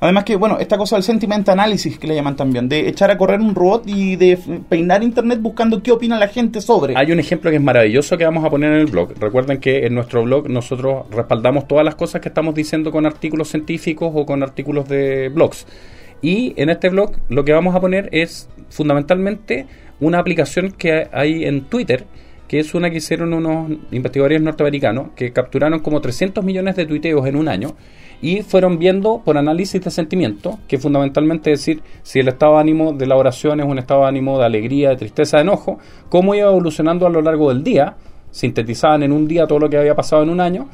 Además 0.02 0.24
que, 0.24 0.34
bueno, 0.34 0.58
esta 0.58 0.76
cosa 0.76 0.96
del 0.96 1.04
sentiment 1.04 1.48
analysis 1.48 1.96
que 1.96 2.08
le 2.08 2.16
llaman 2.16 2.34
también, 2.34 2.68
de 2.68 2.88
echar 2.88 3.12
a 3.12 3.16
correr 3.16 3.38
un 3.38 3.54
robot 3.54 3.84
y 3.86 4.16
de 4.16 4.36
peinar 4.68 5.04
internet 5.04 5.38
buscando 5.40 5.80
qué 5.80 5.92
opina 5.92 6.18
la 6.18 6.26
gente 6.26 6.60
sobre. 6.60 6.96
Hay 6.96 7.12
un 7.12 7.20
ejemplo 7.20 7.50
que 7.50 7.58
es 7.58 7.62
maravilloso 7.62 8.18
que 8.18 8.24
vamos 8.24 8.44
a 8.44 8.50
poner 8.50 8.72
en 8.72 8.80
el 8.80 8.86
blog. 8.86 9.14
Recuerden 9.20 9.60
que 9.60 9.86
en 9.86 9.94
nuestro 9.94 10.24
blog 10.24 10.50
nosotros 10.50 11.06
respaldamos 11.12 11.68
todas 11.68 11.84
las 11.84 11.94
cosas 11.94 12.20
que 12.20 12.26
estamos 12.26 12.52
diciendo 12.52 12.90
con 12.90 13.06
artículos 13.06 13.50
científicos 13.50 14.10
o 14.12 14.26
con 14.26 14.42
artículos 14.42 14.88
de 14.88 15.28
blogs. 15.28 15.68
Y 16.20 16.52
en 16.60 16.70
este 16.70 16.88
blog 16.88 17.12
lo 17.28 17.44
que 17.44 17.52
vamos 17.52 17.76
a 17.76 17.80
poner 17.80 18.08
es 18.10 18.48
fundamentalmente 18.70 19.66
una 20.00 20.18
aplicación 20.18 20.72
que 20.72 21.06
hay 21.12 21.44
en 21.44 21.66
Twitter, 21.66 22.06
que 22.52 22.58
es 22.58 22.74
una 22.74 22.90
que 22.90 22.98
hicieron 22.98 23.32
unos 23.32 23.70
investigadores 23.92 24.42
norteamericanos 24.42 25.12
que 25.16 25.32
capturaron 25.32 25.80
como 25.80 26.02
300 26.02 26.44
millones 26.44 26.76
de 26.76 26.84
tuiteos 26.84 27.26
en 27.26 27.36
un 27.36 27.48
año 27.48 27.76
y 28.20 28.42
fueron 28.42 28.78
viendo 28.78 29.22
por 29.24 29.38
análisis 29.38 29.80
de 29.82 29.90
sentimiento, 29.90 30.58
que 30.68 30.76
fundamentalmente 30.76 31.50
es 31.50 31.60
decir 31.60 31.82
si 32.02 32.20
el 32.20 32.28
estado 32.28 32.56
de 32.56 32.60
ánimo 32.60 32.92
de 32.92 33.06
la 33.06 33.16
oración 33.16 33.60
es 33.60 33.66
un 33.66 33.78
estado 33.78 34.02
de 34.02 34.08
ánimo 34.08 34.38
de 34.38 34.44
alegría, 34.44 34.90
de 34.90 34.96
tristeza, 34.96 35.38
de 35.38 35.44
enojo, 35.44 35.78
cómo 36.10 36.34
iba 36.34 36.50
evolucionando 36.50 37.06
a 37.06 37.08
lo 37.08 37.22
largo 37.22 37.48
del 37.48 37.64
día, 37.64 37.96
sintetizaban 38.30 39.02
en 39.02 39.12
un 39.12 39.26
día 39.26 39.46
todo 39.46 39.58
lo 39.58 39.70
que 39.70 39.78
había 39.78 39.94
pasado 39.94 40.22
en 40.22 40.28
un 40.28 40.40
año 40.40 40.68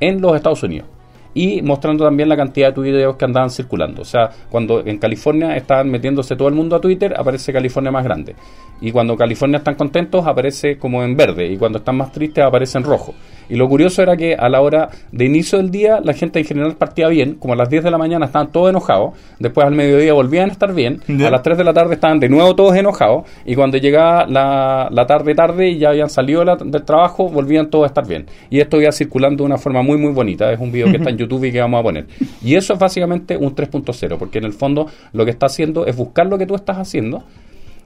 en 0.00 0.20
los 0.20 0.36
Estados 0.36 0.62
Unidos. 0.62 0.93
Y 1.34 1.62
mostrando 1.62 2.04
también 2.04 2.28
la 2.28 2.36
cantidad 2.36 2.72
de 2.72 2.80
videos 2.80 3.16
que 3.16 3.24
andaban 3.24 3.50
circulando. 3.50 4.02
O 4.02 4.04
sea, 4.04 4.30
cuando 4.48 4.86
en 4.86 4.98
California 4.98 5.56
estaban 5.56 5.90
metiéndose 5.90 6.36
todo 6.36 6.48
el 6.48 6.54
mundo 6.54 6.76
a 6.76 6.80
Twitter, 6.80 7.14
aparece 7.18 7.52
California 7.52 7.90
más 7.90 8.04
grande. 8.04 8.36
Y 8.80 8.92
cuando 8.92 9.16
California 9.16 9.58
están 9.58 9.74
contentos, 9.74 10.26
aparece 10.26 10.78
como 10.78 11.02
en 11.02 11.16
verde. 11.16 11.46
Y 11.46 11.56
cuando 11.56 11.78
están 11.78 11.96
más 11.96 12.12
tristes, 12.12 12.44
aparece 12.44 12.78
en 12.78 12.84
rojo. 12.84 13.14
Y 13.48 13.56
lo 13.56 13.68
curioso 13.68 14.02
era 14.02 14.16
que 14.16 14.34
a 14.34 14.48
la 14.48 14.60
hora 14.60 14.88
de 15.12 15.24
inicio 15.24 15.58
del 15.58 15.70
día, 15.70 16.00
la 16.02 16.12
gente 16.14 16.38
en 16.38 16.44
general 16.44 16.74
partía 16.76 17.08
bien. 17.08 17.34
Como 17.34 17.52
a 17.54 17.56
las 17.56 17.68
10 17.68 17.84
de 17.84 17.90
la 17.90 17.98
mañana 17.98 18.26
estaban 18.26 18.50
todos 18.52 18.70
enojados. 18.70 19.14
Después 19.38 19.66
al 19.66 19.74
mediodía 19.74 20.12
volvían 20.14 20.48
a 20.48 20.52
estar 20.52 20.72
bien. 20.74 21.00
A 21.26 21.30
las 21.30 21.42
3 21.42 21.58
de 21.58 21.64
la 21.64 21.72
tarde 21.74 21.94
estaban 21.94 22.20
de 22.20 22.28
nuevo 22.28 22.54
todos 22.54 22.74
enojados. 22.76 23.24
Y 23.44 23.54
cuando 23.54 23.76
llegaba 23.78 24.26
la, 24.26 24.88
la 24.90 25.06
tarde 25.06 25.34
tarde 25.34 25.68
y 25.70 25.78
ya 25.78 25.90
habían 25.90 26.08
salido 26.10 26.44
la- 26.44 26.56
del 26.56 26.82
trabajo, 26.84 27.28
volvían 27.28 27.70
todos 27.70 27.84
a 27.84 27.86
estar 27.88 28.06
bien. 28.06 28.26
Y 28.50 28.60
esto 28.60 28.80
iba 28.80 28.90
circulando 28.92 29.44
de 29.44 29.46
una 29.46 29.58
forma 29.58 29.82
muy 29.82 29.98
muy 29.98 30.12
bonita. 30.12 30.50
Es 30.52 30.58
un 30.60 30.72
video 30.72 30.90
que 30.90 30.96
está 30.98 31.10
en 31.10 31.16
YouTube 31.18 31.44
y 31.44 31.52
que 31.52 31.60
vamos 31.60 31.80
a 31.80 31.82
poner. 31.82 32.06
Y 32.42 32.54
eso 32.54 32.72
es 32.74 32.78
básicamente 32.78 33.36
un 33.36 33.54
3.0, 33.54 34.16
porque 34.18 34.38
en 34.38 34.44
el 34.44 34.52
fondo 34.52 34.86
lo 35.12 35.24
que 35.24 35.30
está 35.30 35.46
haciendo 35.46 35.86
es 35.86 35.94
buscar 35.96 36.26
lo 36.26 36.38
que 36.38 36.46
tú 36.46 36.54
estás 36.54 36.78
haciendo, 36.78 37.22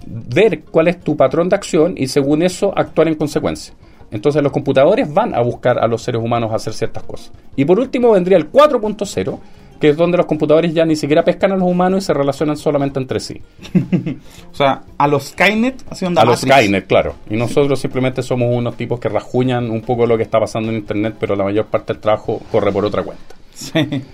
ver 0.07 0.61
cuál 0.71 0.89
es 0.89 1.01
tu 1.01 1.17
patrón 1.17 1.49
de 1.49 1.57
acción 1.57 1.95
y 1.97 2.07
según 2.07 2.43
eso 2.43 2.73
actuar 2.77 3.09
en 3.09 3.15
consecuencia. 3.15 3.75
Entonces 4.11 4.43
los 4.43 4.53
computadores 4.53 5.13
van 5.13 5.35
a 5.35 5.41
buscar 5.41 5.79
a 5.79 5.87
los 5.87 6.03
seres 6.03 6.23
humanos 6.23 6.53
hacer 6.53 6.73
ciertas 6.73 7.03
cosas. 7.03 7.33
Y 7.57 7.65
por 7.65 7.79
último 7.79 8.13
vendría 8.13 8.39
el 8.39 8.51
4.0, 8.51 9.39
que 9.81 9.91
es 9.91 9.97
donde 9.97 10.17
los 10.17 10.27
computadores 10.27 10.75
ya 10.75 10.85
ni 10.85 10.97
siquiera 10.97 11.23
pescan 11.23 11.53
a 11.53 11.57
los 11.57 11.69
humanos 11.69 12.03
y 12.03 12.07
se 12.07 12.15
relacionan 12.15 12.57
solamente 12.57 12.99
entre 12.99 13.21
sí. 13.21 13.41
O 14.53 14.55
sea, 14.55 14.83
a 14.97 15.07
los 15.07 15.29
Skynet, 15.29 15.85
onda 16.03 16.23
A 16.23 16.25
los. 16.25 16.41
Skynet, 16.41 16.87
claro. 16.87 17.15
Y 17.31 17.37
nosotros 17.37 17.79
simplemente 17.79 18.23
somos 18.23 18.49
unos 18.53 18.77
tipos 18.77 18.99
que 18.99 19.09
rajuñan 19.09 19.71
un 19.71 19.83
poco 19.83 20.07
lo 20.07 20.17
que 20.17 20.25
está 20.25 20.41
pasando 20.41 20.71
en 20.71 20.79
Internet, 20.79 21.17
pero 21.21 21.37
la 21.37 21.45
mayor 21.45 21.67
parte 21.67 21.93
del 21.93 22.01
trabajo 22.01 22.41
corre 22.51 22.73
por 22.73 22.85
otra 22.85 23.03
cuenta. 23.03 23.23
Sí. 23.59 24.05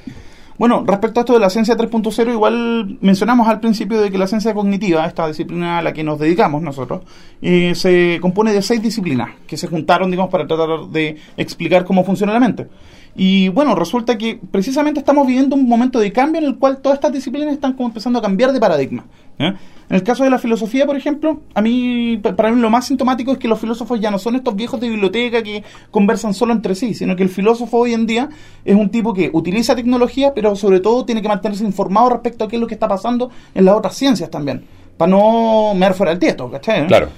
Bueno, 0.56 0.84
respecto 0.86 1.18
a 1.18 1.22
esto 1.22 1.32
de 1.32 1.40
la 1.40 1.50
ciencia 1.50 1.76
3.0, 1.76 2.30
igual 2.30 2.98
mencionamos 3.00 3.48
al 3.48 3.58
principio 3.58 4.00
de 4.00 4.10
que 4.12 4.18
la 4.18 4.28
ciencia 4.28 4.54
cognitiva, 4.54 5.04
esta 5.04 5.26
disciplina 5.26 5.78
a 5.78 5.82
la 5.82 5.92
que 5.92 6.04
nos 6.04 6.20
dedicamos 6.20 6.62
nosotros, 6.62 7.02
eh, 7.42 7.74
se 7.74 8.18
compone 8.20 8.52
de 8.52 8.62
seis 8.62 8.80
disciplinas 8.80 9.30
que 9.48 9.56
se 9.56 9.66
juntaron, 9.66 10.12
digamos, 10.12 10.30
para 10.30 10.46
tratar 10.46 10.86
de 10.90 11.16
explicar 11.36 11.84
cómo 11.84 12.04
funciona 12.04 12.32
la 12.32 12.38
mente. 12.38 12.68
Y 13.16 13.48
bueno, 13.50 13.74
resulta 13.76 14.18
que 14.18 14.40
precisamente 14.50 14.98
estamos 15.00 15.26
viviendo 15.26 15.54
un 15.54 15.68
momento 15.68 16.00
de 16.00 16.12
cambio 16.12 16.40
en 16.40 16.46
el 16.48 16.56
cual 16.56 16.78
todas 16.78 16.96
estas 16.96 17.12
disciplinas 17.12 17.52
están 17.52 17.74
como 17.74 17.88
empezando 17.88 18.18
a 18.18 18.22
cambiar 18.22 18.52
de 18.52 18.58
paradigma. 18.60 19.04
En 19.38 19.96
el 19.96 20.02
caso 20.02 20.24
de 20.24 20.30
la 20.30 20.38
filosofía, 20.38 20.86
por 20.86 20.96
ejemplo, 20.96 21.40
a 21.54 21.60
mí, 21.60 22.18
pa- 22.22 22.34
para 22.34 22.50
mí 22.50 22.60
lo 22.60 22.70
más 22.70 22.86
sintomático 22.86 23.32
es 23.32 23.38
que 23.38 23.46
los 23.48 23.60
filósofos 23.60 24.00
ya 24.00 24.10
no 24.10 24.18
son 24.18 24.34
estos 24.34 24.56
viejos 24.56 24.80
de 24.80 24.88
biblioteca 24.88 25.42
que 25.42 25.62
conversan 25.90 26.34
solo 26.34 26.52
entre 26.52 26.74
sí, 26.74 26.94
sino 26.94 27.14
que 27.14 27.22
el 27.22 27.28
filósofo 27.28 27.78
hoy 27.78 27.92
en 27.94 28.06
día 28.06 28.28
es 28.64 28.74
un 28.74 28.88
tipo 28.90 29.12
que 29.12 29.30
utiliza 29.32 29.76
tecnología, 29.76 30.32
pero 30.34 30.56
sobre 30.56 30.80
todo 30.80 31.04
tiene 31.04 31.20
que 31.22 31.28
mantenerse 31.28 31.64
informado 31.64 32.10
respecto 32.10 32.44
a 32.44 32.48
qué 32.48 32.56
es 32.56 32.60
lo 32.60 32.66
que 32.66 32.74
está 32.74 32.88
pasando 32.88 33.30
en 33.54 33.64
las 33.64 33.76
otras 33.76 33.94
ciencias 33.94 34.30
también, 34.30 34.64
para 34.96 35.10
no 35.10 35.74
mear 35.74 35.94
fuera 35.94 36.12
el 36.12 36.18
tiesto, 36.18 36.50
¿cachai? 36.50 36.86
Claro. 36.86 37.08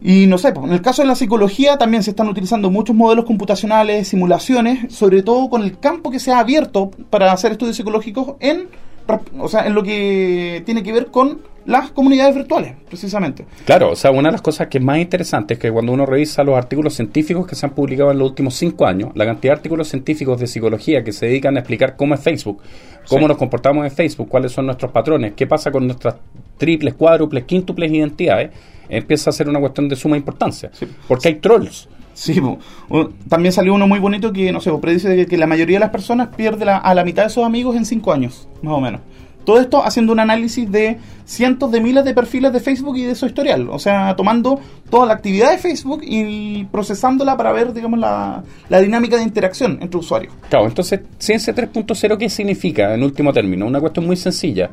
Y 0.00 0.26
no 0.26 0.38
sé, 0.38 0.48
en 0.48 0.72
el 0.72 0.80
caso 0.80 1.02
de 1.02 1.08
la 1.08 1.16
psicología 1.16 1.76
también 1.76 2.02
se 2.02 2.10
están 2.10 2.28
utilizando 2.28 2.70
muchos 2.70 2.94
modelos 2.94 3.24
computacionales, 3.24 4.08
simulaciones, 4.08 4.92
sobre 4.94 5.22
todo 5.22 5.50
con 5.50 5.62
el 5.62 5.78
campo 5.78 6.10
que 6.10 6.20
se 6.20 6.30
ha 6.30 6.38
abierto 6.38 6.90
para 7.10 7.32
hacer 7.32 7.52
estudios 7.52 7.76
psicológicos 7.76 8.36
en, 8.38 8.68
o 9.38 9.48
sea, 9.48 9.66
en 9.66 9.74
lo 9.74 9.82
que 9.82 10.62
tiene 10.64 10.82
que 10.82 10.92
ver 10.92 11.06
con 11.06 11.40
las 11.68 11.90
comunidades 11.90 12.34
virtuales, 12.34 12.72
precisamente. 12.88 13.44
Claro, 13.66 13.90
o 13.90 13.94
sea, 13.96 14.10
una 14.10 14.28
de 14.28 14.32
las 14.32 14.40
cosas 14.42 14.68
que 14.68 14.78
es 14.78 14.84
más 14.84 14.98
interesante 14.98 15.54
es 15.54 15.60
que 15.60 15.70
cuando 15.70 15.92
uno 15.92 16.06
revisa 16.06 16.42
los 16.42 16.56
artículos 16.56 16.94
científicos 16.94 17.46
que 17.46 17.54
se 17.54 17.66
han 17.66 17.72
publicado 17.74 18.10
en 18.10 18.18
los 18.18 18.28
últimos 18.30 18.54
cinco 18.54 18.86
años, 18.86 19.10
la 19.14 19.26
cantidad 19.26 19.52
de 19.52 19.56
artículos 19.58 19.86
científicos 19.88 20.40
de 20.40 20.46
psicología 20.46 21.04
que 21.04 21.12
se 21.12 21.26
dedican 21.26 21.56
a 21.56 21.60
explicar 21.60 21.94
cómo 21.96 22.14
es 22.14 22.20
Facebook, 22.20 22.62
cómo 23.06 23.20
Sí. 23.22 23.28
nos 23.28 23.36
comportamos 23.36 23.84
en 23.84 23.90
Facebook, 23.90 24.28
cuáles 24.28 24.50
son 24.52 24.64
nuestros 24.66 24.90
patrones, 24.92 25.34
qué 25.36 25.46
pasa 25.46 25.70
con 25.70 25.86
nuestras 25.86 26.16
triples, 26.56 26.94
cuádruples, 26.94 27.44
quíntuples 27.44 27.92
identidades, 27.92 28.50
empieza 28.88 29.28
a 29.28 29.32
ser 29.34 29.48
una 29.48 29.60
cuestión 29.60 29.88
de 29.90 29.96
suma 29.96 30.16
importancia. 30.16 30.70
Sí. 30.72 30.86
Porque 31.06 31.28
hay 31.28 31.34
trolls. 31.34 31.86
Sí, 32.14 32.40
también 33.28 33.52
salió 33.52 33.74
uno 33.74 33.86
muy 33.86 34.00
bonito 34.00 34.32
que, 34.32 34.50
no 34.52 34.60
sé, 34.60 34.72
predice 34.80 35.14
que, 35.14 35.26
que 35.26 35.36
la 35.36 35.46
mayoría 35.46 35.76
de 35.76 35.80
las 35.80 35.90
personas 35.90 36.28
pierde 36.34 36.64
la- 36.64 36.78
a 36.78 36.94
la 36.94 37.04
mitad 37.04 37.24
de 37.24 37.30
sus 37.30 37.44
amigos 37.44 37.76
en 37.76 37.84
cinco 37.84 38.12
años, 38.12 38.48
más 38.62 38.72
o 38.74 38.80
menos. 38.80 39.00
Todo 39.48 39.60
esto 39.60 39.82
haciendo 39.82 40.12
un 40.12 40.20
análisis 40.20 40.70
de 40.70 40.98
cientos 41.24 41.72
de 41.72 41.80
miles 41.80 42.04
de 42.04 42.12
perfiles 42.12 42.52
de 42.52 42.60
Facebook 42.60 42.98
y 42.98 43.04
de 43.04 43.14
su 43.14 43.24
historial. 43.24 43.70
O 43.70 43.78
sea, 43.78 44.14
tomando 44.14 44.60
toda 44.90 45.06
la 45.06 45.14
actividad 45.14 45.50
de 45.52 45.56
Facebook 45.56 46.02
y 46.02 46.64
procesándola 46.64 47.34
para 47.34 47.50
ver, 47.52 47.72
digamos, 47.72 47.98
la, 47.98 48.42
la 48.68 48.80
dinámica 48.82 49.16
de 49.16 49.22
interacción 49.22 49.78
entre 49.80 50.00
usuarios. 50.00 50.34
Claro, 50.50 50.66
entonces, 50.66 51.00
Ciencia 51.18 51.54
3.0, 51.54 52.18
¿qué 52.18 52.28
significa 52.28 52.92
en 52.92 53.02
último 53.02 53.32
término? 53.32 53.66
Una 53.66 53.80
cuestión 53.80 54.04
muy 54.04 54.16
sencilla, 54.16 54.68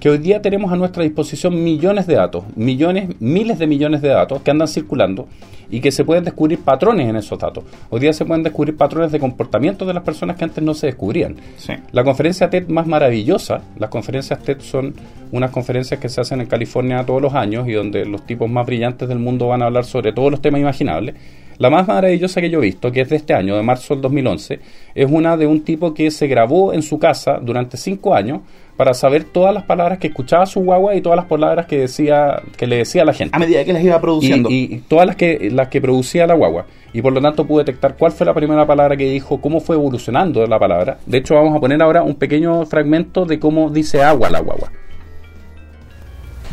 que 0.00 0.10
hoy 0.10 0.18
día 0.18 0.40
tenemos 0.40 0.72
a 0.72 0.76
nuestra 0.76 1.02
disposición 1.02 1.62
millones 1.62 2.06
de 2.06 2.14
datos, 2.14 2.44
millones, 2.54 3.08
miles 3.20 3.58
de 3.58 3.66
millones 3.66 4.00
de 4.00 4.08
datos 4.08 4.42
que 4.42 4.50
andan 4.50 4.68
circulando 4.68 5.26
y 5.70 5.80
que 5.80 5.90
se 5.90 6.04
pueden 6.04 6.24
descubrir 6.24 6.60
patrones 6.60 7.08
en 7.08 7.16
esos 7.16 7.38
datos. 7.38 7.64
Hoy 7.90 8.00
día 8.00 8.12
se 8.12 8.24
pueden 8.24 8.42
descubrir 8.42 8.76
patrones 8.76 9.10
de 9.10 9.18
comportamiento 9.18 9.84
de 9.84 9.94
las 9.94 10.04
personas 10.04 10.36
que 10.36 10.44
antes 10.44 10.62
no 10.62 10.72
se 10.72 10.86
descubrían. 10.86 11.36
Sí. 11.56 11.74
La 11.92 12.04
conferencia 12.04 12.48
TED 12.48 12.68
más 12.68 12.86
maravillosa, 12.86 13.62
las 13.76 13.90
conferencias 13.90 14.40
TED 14.40 14.60
son 14.60 14.94
unas 15.32 15.50
conferencias 15.50 16.00
que 16.00 16.08
se 16.08 16.20
hacen 16.20 16.40
en 16.40 16.46
California 16.46 17.04
todos 17.04 17.20
los 17.20 17.34
años 17.34 17.68
y 17.68 17.72
donde 17.72 18.04
los 18.06 18.24
tipos 18.24 18.48
más 18.48 18.64
brillantes 18.64 19.08
del 19.08 19.18
mundo 19.18 19.48
van 19.48 19.62
a 19.62 19.66
hablar 19.66 19.84
sobre 19.84 20.12
todos 20.12 20.30
los 20.30 20.40
temas 20.40 20.60
imaginables. 20.60 21.16
La 21.58 21.70
más 21.70 21.88
maravillosa 21.88 22.40
que 22.40 22.50
yo 22.50 22.60
he 22.60 22.66
visto, 22.66 22.92
que 22.92 23.00
es 23.00 23.08
de 23.08 23.16
este 23.16 23.34
año, 23.34 23.56
de 23.56 23.64
marzo 23.64 23.94
del 23.94 24.02
2011, 24.02 24.60
es 24.94 25.10
una 25.10 25.36
de 25.36 25.44
un 25.48 25.62
tipo 25.62 25.92
que 25.92 26.08
se 26.12 26.28
grabó 26.28 26.72
en 26.72 26.82
su 26.82 27.00
casa 27.00 27.40
durante 27.42 27.76
cinco 27.76 28.14
años 28.14 28.42
para 28.78 28.94
saber 28.94 29.24
todas 29.24 29.52
las 29.52 29.64
palabras 29.64 29.98
que 29.98 30.06
escuchaba 30.06 30.46
su 30.46 30.60
guagua 30.60 30.94
y 30.94 31.02
todas 31.02 31.16
las 31.16 31.26
palabras 31.26 31.66
que 31.66 31.80
decía 31.80 32.40
que 32.56 32.66
le 32.66 32.76
decía 32.76 33.02
a 33.02 33.04
la 33.04 33.12
gente 33.12 33.36
A 33.36 33.38
medida 33.38 33.62
que 33.64 33.72
las 33.74 33.82
iba 33.82 34.00
produciendo. 34.00 34.48
y, 34.48 34.68
y 34.72 34.78
todas 34.88 35.04
las 35.06 35.16
que 35.16 35.50
las 35.52 35.68
que 35.68 35.80
producía 35.82 36.26
la 36.26 36.34
guagua 36.34 36.64
y 36.92 37.02
por 37.02 37.12
lo 37.12 37.20
tanto 37.20 37.44
pude 37.46 37.64
detectar 37.64 37.96
cuál 37.96 38.12
fue 38.12 38.24
la 38.24 38.32
primera 38.32 38.66
palabra 38.66 38.96
que 38.96 39.04
dijo 39.10 39.40
cómo 39.42 39.60
fue 39.60 39.76
evolucionando 39.76 40.46
la 40.46 40.58
palabra 40.58 40.98
de 41.04 41.18
hecho 41.18 41.34
vamos 41.34 41.54
a 41.56 41.60
poner 41.60 41.82
ahora 41.82 42.02
un 42.02 42.14
pequeño 42.14 42.64
fragmento 42.66 43.26
de 43.26 43.38
cómo 43.38 43.68
dice 43.68 44.02
agua 44.02 44.30
la 44.30 44.40
guagua 44.40 44.70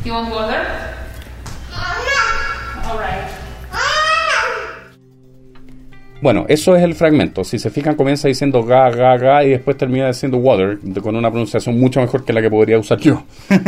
You 0.04 0.14
want 0.14 0.30
water? 0.32 0.62
All 2.88 2.98
right. 3.00 3.25
Bueno 6.26 6.46
eso 6.48 6.76
es 6.76 6.82
el 6.82 6.96
fragmento. 6.96 7.44
Si 7.44 7.60
se 7.60 7.70
fijan 7.70 7.94
comienza 7.94 8.28
diciendo 8.28 8.64
ga 8.64 8.90
ga 8.90 9.16
ga 9.16 9.44
y 9.44 9.52
después 9.52 9.78
termina 9.78 10.08
diciendo 10.08 10.38
water 10.38 10.80
con 11.04 11.16
una 11.16 11.30
pronunciación 11.30 11.80
mucho 11.80 12.02
mejor 12.02 12.26
que 12.26 12.34
la 12.34 12.42
que 12.42 12.50
podría 12.50 12.80
usar 12.80 12.98
yo. 12.98 13.24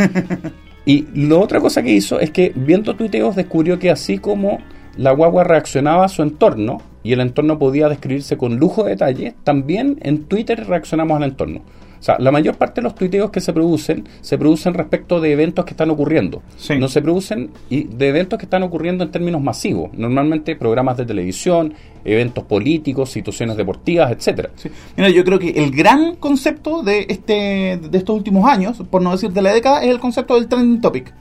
Y 0.84 1.06
la 1.14 1.36
otra 1.36 1.60
cosa 1.60 1.82
que 1.82 1.92
hizo 1.92 2.18
es 2.18 2.30
que 2.30 2.50
viendo 2.54 2.96
tuiteos 2.96 3.36
descubrió 3.36 3.78
que 3.78 3.90
así 3.90 4.16
como 4.16 4.58
la 4.96 5.12
guagua 5.12 5.44
reaccionaba 5.44 6.06
a 6.06 6.08
su 6.08 6.22
entorno 6.22 6.78
y 7.02 7.12
el 7.12 7.20
entorno 7.20 7.58
podía 7.58 7.90
describirse 7.90 8.38
con 8.38 8.56
lujo 8.56 8.84
de 8.84 8.92
detalle, 8.92 9.34
también 9.44 9.98
en 10.00 10.24
Twitter 10.24 10.66
reaccionamos 10.66 11.18
al 11.18 11.24
entorno. 11.24 11.60
O 11.98 12.02
sea, 12.02 12.16
la 12.18 12.30
mayor 12.30 12.56
parte 12.56 12.80
de 12.80 12.84
los 12.84 12.94
tuiteos 12.94 13.30
que 13.30 13.40
se 13.40 13.52
producen 13.52 14.08
se 14.20 14.38
producen 14.38 14.74
respecto 14.74 15.20
de 15.20 15.32
eventos 15.32 15.64
que 15.64 15.72
están 15.72 15.90
ocurriendo. 15.90 16.42
Sí. 16.56 16.76
No 16.78 16.88
se 16.88 17.02
producen 17.02 17.50
y 17.68 17.84
de 17.84 18.08
eventos 18.08 18.38
que 18.38 18.46
están 18.46 18.62
ocurriendo 18.62 19.02
en 19.04 19.10
términos 19.10 19.42
masivos. 19.42 19.90
Normalmente 19.94 20.54
programas 20.56 20.96
de 20.96 21.04
televisión, 21.06 21.74
eventos 22.04 22.44
políticos, 22.44 23.10
situaciones 23.10 23.56
deportivas, 23.56 24.12
etcétera. 24.12 24.50
Sí. 24.56 24.70
Mira, 24.96 25.08
yo 25.10 25.24
creo 25.24 25.38
que 25.38 25.50
el 25.50 25.72
gran 25.72 26.14
concepto 26.16 26.82
de 26.82 27.06
este 27.08 27.78
de 27.82 27.98
estos 27.98 28.14
últimos 28.16 28.48
años, 28.48 28.80
por 28.90 29.02
no 29.02 29.10
decir 29.12 29.32
de 29.32 29.42
la 29.42 29.52
década, 29.52 29.82
es 29.82 29.90
el 29.90 29.98
concepto 29.98 30.34
del 30.36 30.46
trending 30.48 30.80
topic. 30.80 31.12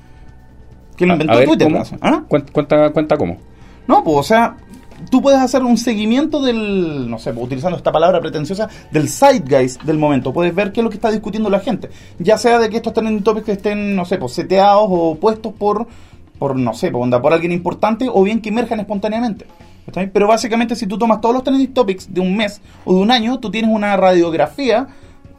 Que 0.95 1.05
lo 1.05 1.13
A- 1.13 1.15
inventó 1.15 1.33
a 1.33 1.37
ver, 1.37 1.47
Twitter. 1.47 1.67
¿Ah? 2.01 2.23
Cuenta, 2.27 2.53
cuenta, 2.53 2.89
cuenta 2.91 3.17
cómo. 3.17 3.37
No, 3.87 4.03
pues, 4.03 4.17
o 4.17 4.23
sea, 4.23 4.57
tú 5.09 5.21
puedes 5.21 5.39
hacer 5.39 5.63
un 5.63 5.77
seguimiento 5.77 6.41
del, 6.41 7.09
no 7.09 7.19
sé, 7.19 7.33
pues, 7.33 7.45
utilizando 7.45 7.77
esta 7.77 7.91
palabra 7.91 8.19
pretenciosa, 8.19 8.69
del 8.91 9.09
zeitgeist 9.09 9.83
del 9.83 9.97
momento. 9.97 10.33
Puedes 10.33 10.53
ver 10.53 10.71
qué 10.71 10.81
es 10.81 10.83
lo 10.83 10.89
que 10.89 10.95
está 10.95 11.11
discutiendo 11.11 11.49
la 11.49 11.59
gente. 11.59 11.89
Ya 12.19 12.37
sea 12.37 12.59
de 12.59 12.69
que 12.69 12.77
estos 12.77 12.93
trending 12.93 13.23
topics 13.23 13.49
estén, 13.49 13.95
no 13.95 14.05
sé, 14.05 14.17
pues, 14.17 14.33
seteados 14.33 14.87
o 14.89 15.15
puestos 15.15 15.53
por, 15.53 15.87
por 16.39 16.55
no 16.55 16.73
sé, 16.73 16.91
por, 16.91 17.01
onda, 17.01 17.21
por 17.21 17.33
alguien 17.33 17.51
importante 17.51 18.07
o 18.11 18.23
bien 18.23 18.41
que 18.41 18.49
emerjan 18.49 18.79
espontáneamente. 18.79 19.45
¿Está 19.85 20.01
bien? 20.01 20.11
Pero 20.13 20.27
básicamente 20.27 20.75
si 20.75 20.85
tú 20.85 20.97
tomas 20.97 21.21
todos 21.21 21.33
los 21.33 21.43
trending 21.43 21.73
topics 21.73 22.13
de 22.13 22.19
un 22.19 22.35
mes 22.35 22.61
o 22.83 22.93
de 22.93 22.99
un 22.99 23.09
año, 23.09 23.39
tú 23.39 23.49
tienes 23.49 23.71
una 23.71 23.95
radiografía 23.95 24.87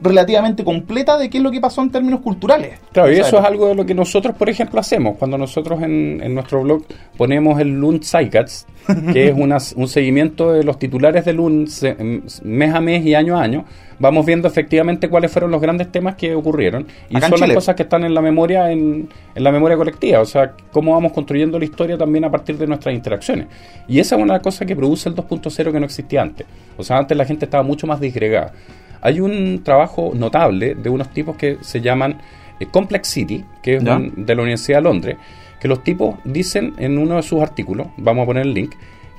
relativamente 0.01 0.63
completa 0.65 1.19
de 1.19 1.29
qué 1.29 1.39
es 1.39 1.43
lo 1.45 1.51
que 1.51 1.61
pasó 1.61 1.83
en 1.83 1.91
términos 1.91 2.21
culturales. 2.21 2.79
Claro, 2.93 3.11
y 3.13 3.17
eso 3.17 3.39
es 3.39 3.45
algo 3.45 3.69
de 3.69 3.75
lo 3.75 3.85
que 3.85 3.95
nosotros, 3.95 4.37
por 4.37 4.49
ejemplo, 4.49 4.79
hacemos. 4.79 5.17
Cuando 5.19 5.37
nosotros 5.39 5.83
en, 5.83 6.21
en 6.23 6.35
nuestro 6.35 6.63
blog 6.63 6.85
ponemos 7.17 7.61
el 7.61 7.69
Lund 7.81 8.05
Zeitgeist, 8.05 8.69
que 9.13 9.29
es 9.29 9.35
una- 9.37 9.59
un 9.77 9.89
seguimiento 9.89 10.53
de 10.53 10.63
los 10.65 10.79
titulares 10.79 11.25
de 11.25 11.33
Lund 11.33 11.67
se- 11.69 11.97
mes 12.45 12.75
a 12.75 12.81
mes 12.81 13.05
y 13.05 13.15
año 13.15 13.37
a 13.39 13.43
año, 13.43 13.65
vamos 13.99 14.25
viendo 14.25 14.47
efectivamente 14.47 15.09
cuáles 15.09 15.33
fueron 15.33 15.51
los 15.51 15.61
grandes 15.61 15.91
temas 15.91 16.15
que 16.15 16.35
ocurrieron. 16.35 16.87
Y 17.11 17.17
Acá 17.17 17.29
son 17.29 17.41
las 17.41 17.49
cosas 17.57 17.75
que 17.75 17.83
están 17.83 18.05
en 18.05 18.15
la 18.15 18.23
memoria, 18.23 18.71
en, 18.71 19.09
en 19.35 19.43
la 19.45 19.51
memoria 19.51 19.77
colectiva. 19.77 20.21
O 20.21 20.25
sea, 20.27 20.53
cómo 20.73 20.93
vamos 20.93 21.13
construyendo 21.13 21.59
la 21.59 21.65
historia 21.65 21.99
también 21.99 22.25
a 22.25 22.31
partir 22.31 22.57
de 22.57 22.67
nuestras 22.69 22.95
interacciones. 22.95 23.49
Y 23.89 23.99
esa 23.99 24.15
es 24.17 24.23
una 24.23 24.39
cosa 24.41 24.65
que 24.65 24.77
produce 24.77 25.09
el 25.09 25.17
2.0 25.17 25.73
que 25.73 25.81
no 25.81 25.87
existía 25.87 26.23
antes. 26.23 26.47
O 26.77 26.85
sea, 26.85 26.99
antes 26.99 27.17
la 27.19 27.25
gente 27.25 27.47
estaba 27.47 27.65
mucho 27.65 27.87
más 27.89 28.01
disgregada. 28.01 28.53
Hay 29.01 29.21
un 29.21 29.63
trabajo 29.63 30.13
notable 30.15 30.75
de 30.75 30.89
unos 30.91 31.09
tipos 31.11 31.37
que 31.37 31.59
se 31.61 31.81
llaman 31.81 32.19
eh, 32.61 32.67
Complex 32.67 33.09
City, 33.09 33.45
que 33.63 33.77
es 33.77 33.85
un- 33.97 34.25
de 34.27 34.35
la 34.35 34.43
Universidad 34.43 34.79
de 34.79 34.83
Londres, 34.83 35.17
que 35.61 35.69
los 35.69 35.83
tipos 35.85 36.17
dicen 36.25 36.75
en 36.79 36.99
uno 36.99 37.17
de 37.17 37.23
sus 37.23 37.41
artículos, 37.41 37.87
vamos 37.97 38.25
a 38.25 38.27
poner 38.27 38.47
el 38.47 38.55
link, 38.55 38.73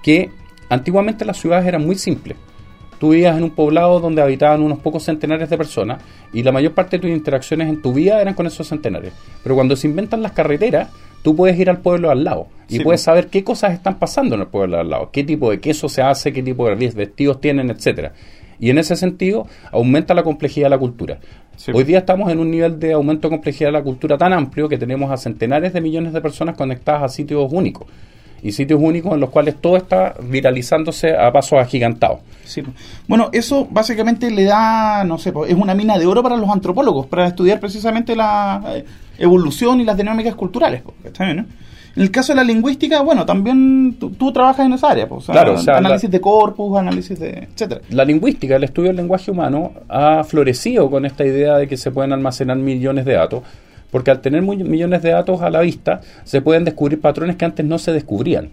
que 0.03 0.29
antiguamente 0.69 1.25
las 1.25 1.37
ciudades 1.37 1.65
eran 1.65 1.85
muy 1.85 1.95
simples. 1.95 2.37
Tú 2.99 3.11
vivías 3.11 3.37
en 3.37 3.43
un 3.45 3.51
poblado 3.51 4.01
donde 4.01 4.21
habitaban 4.21 4.61
unos 4.61 4.79
pocos 4.79 5.03
centenares 5.03 5.49
de 5.49 5.57
personas 5.57 6.01
y 6.33 6.43
la 6.43 6.51
mayor 6.51 6.73
parte 6.73 6.97
de 6.97 7.01
tus 7.01 7.11
interacciones 7.11 7.69
en 7.69 7.81
tu 7.81 7.93
vida 7.93 8.21
eran 8.21 8.33
con 8.33 8.45
esos 8.45 8.67
centenares. 8.67 9.13
Pero 9.41 9.55
cuando 9.55 9.77
se 9.77 9.87
inventan 9.87 10.21
las 10.21 10.33
carreteras, 10.33 10.89
tú 11.23 11.33
puedes 11.33 11.57
ir 11.57 11.69
al 11.69 11.77
pueblo 11.79 12.09
al 12.11 12.25
lado 12.25 12.47
y 12.67 12.73
Sí, 12.73 12.83
puedes 12.83 13.01
saber 13.01 13.27
qué 13.27 13.41
cosas 13.45 13.71
están 13.73 13.99
pasando 13.99 14.35
en 14.35 14.41
el 14.41 14.47
pueblo 14.47 14.77
al 14.79 14.89
lado, 14.89 15.09
qué 15.13 15.23
tipo 15.23 15.49
de 15.49 15.61
queso 15.61 15.87
se 15.87 16.01
hace, 16.01 16.33
qué 16.33 16.43
tipo 16.43 16.67
de 16.67 16.75
vestidos 16.75 17.39
tienen, 17.39 17.69
etcétera. 17.69 18.11
Y 18.59 18.69
en 18.69 18.77
ese 18.77 18.95
sentido 18.95 19.47
aumenta 19.71 20.13
la 20.13 20.23
complejidad 20.23 20.65
de 20.65 20.69
la 20.71 20.77
cultura. 20.77 21.19
Sí. 21.55 21.71
Hoy 21.73 21.83
día 21.83 21.99
estamos 21.99 22.31
en 22.31 22.39
un 22.39 22.51
nivel 22.51 22.79
de 22.79 22.93
aumento 22.93 23.27
de 23.27 23.31
complejidad 23.35 23.69
de 23.69 23.73
la 23.73 23.83
cultura 23.83 24.17
tan 24.17 24.33
amplio 24.33 24.69
que 24.69 24.77
tenemos 24.77 25.11
a 25.11 25.17
centenares 25.17 25.73
de 25.73 25.81
millones 25.81 26.13
de 26.13 26.21
personas 26.21 26.55
conectadas 26.55 27.03
a 27.03 27.09
sitios 27.09 27.51
únicos. 27.51 27.87
Y 28.41 28.53
sitios 28.53 28.79
únicos 28.81 29.13
en 29.13 29.19
los 29.19 29.29
cuales 29.29 29.55
todo 29.59 29.75
está 29.75 30.13
viralizándose 30.23 31.13
a 31.13 31.29
pasos 31.31 31.59
agigantados. 31.59 32.19
Sí. 32.45 32.63
Bueno, 33.07 33.29
eso 33.33 33.67
básicamente 33.69 34.31
le 34.31 34.45
da, 34.45 35.03
no 35.03 35.17
sé, 35.17 35.33
pues, 35.33 35.51
es 35.51 35.57
una 35.57 35.75
mina 35.75 35.97
de 35.97 36.05
oro 36.05 36.23
para 36.23 36.37
los 36.37 36.49
antropólogos, 36.49 37.05
para 37.07 37.27
estudiar 37.27 37.59
precisamente 37.59 38.15
la 38.15 38.63
eh, 38.69 38.85
evolución 39.17 39.81
y 39.81 39.83
las 39.83 39.97
dinámicas 39.97 40.35
culturales. 40.35 40.81
pues, 40.83 40.95
¿está 41.03 41.25
bien, 41.25 41.37
no? 41.37 41.45
En 41.95 42.03
el 42.03 42.11
caso 42.11 42.31
de 42.33 42.37
la 42.37 42.43
lingüística, 42.43 43.01
bueno, 43.01 43.25
también 43.25 43.95
tú, 43.99 44.11
tú 44.11 44.31
trabajas 44.31 44.65
en 44.65 44.73
esa 44.73 44.91
área, 44.91 45.07
pues, 45.07 45.25
Claro, 45.25 45.53
o 45.55 45.57
sea, 45.57 45.77
análisis 45.77 46.09
la- 46.09 46.11
de 46.13 46.21
corpus, 46.21 46.77
análisis 46.77 47.19
de, 47.19 47.47
etcétera. 47.51 47.81
La 47.89 48.05
lingüística, 48.05 48.55
el 48.55 48.63
estudio 48.63 48.89
del 48.89 48.97
lenguaje 48.97 49.31
humano, 49.31 49.73
ha 49.89 50.23
florecido 50.23 50.89
con 50.89 51.05
esta 51.05 51.25
idea 51.25 51.57
de 51.57 51.67
que 51.67 51.77
se 51.77 51.91
pueden 51.91 52.13
almacenar 52.13 52.57
millones 52.57 53.05
de 53.05 53.13
datos, 53.13 53.43
porque 53.91 54.11
al 54.11 54.21
tener 54.21 54.41
millones 54.43 55.01
de 55.01 55.09
datos 55.09 55.41
a 55.41 55.49
la 55.49 55.61
vista, 55.61 56.01
se 56.23 56.41
pueden 56.41 56.63
descubrir 56.63 57.01
patrones 57.01 57.35
que 57.35 57.45
antes 57.45 57.65
no 57.65 57.77
se 57.79 57.91
descubrían. 57.91 58.49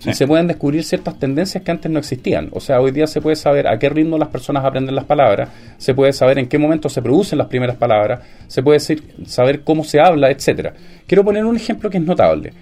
Sí. 0.00 0.10
Y 0.10 0.14
se 0.14 0.26
pueden 0.26 0.46
descubrir 0.46 0.82
ciertas 0.82 1.18
tendencias 1.18 1.62
que 1.62 1.70
antes 1.70 1.92
no 1.92 1.98
existían. 1.98 2.48
O 2.52 2.60
sea, 2.60 2.80
hoy 2.80 2.90
día 2.90 3.06
se 3.06 3.20
puede 3.20 3.36
saber 3.36 3.68
a 3.68 3.78
qué 3.78 3.90
ritmo 3.90 4.16
las 4.16 4.28
personas 4.28 4.64
aprenden 4.64 4.94
las 4.94 5.04
palabras, 5.04 5.50
se 5.76 5.92
puede 5.94 6.14
saber 6.14 6.38
en 6.38 6.48
qué 6.48 6.56
momento 6.58 6.88
se 6.88 7.02
producen 7.02 7.36
las 7.38 7.48
primeras 7.48 7.76
palabras, 7.76 8.20
se 8.46 8.62
puede 8.62 8.78
decir- 8.78 9.02
saber 9.26 9.60
cómo 9.60 9.84
se 9.84 10.00
habla, 10.00 10.30
etcétera. 10.30 10.72
Quiero 11.06 11.22
poner 11.22 11.44
un 11.44 11.54
ejemplo 11.54 11.90
que 11.90 11.98
es 11.98 12.04
notable. 12.04 12.52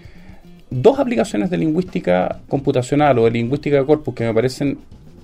Dos 0.70 0.98
aplicaciones 0.98 1.50
de 1.50 1.56
lingüística 1.56 2.40
computacional 2.48 3.18
o 3.18 3.24
de 3.24 3.30
lingüística 3.30 3.76
de 3.76 3.86
corpus 3.86 4.14
que 4.14 4.24
me 4.24 4.34
parecen 4.34 4.78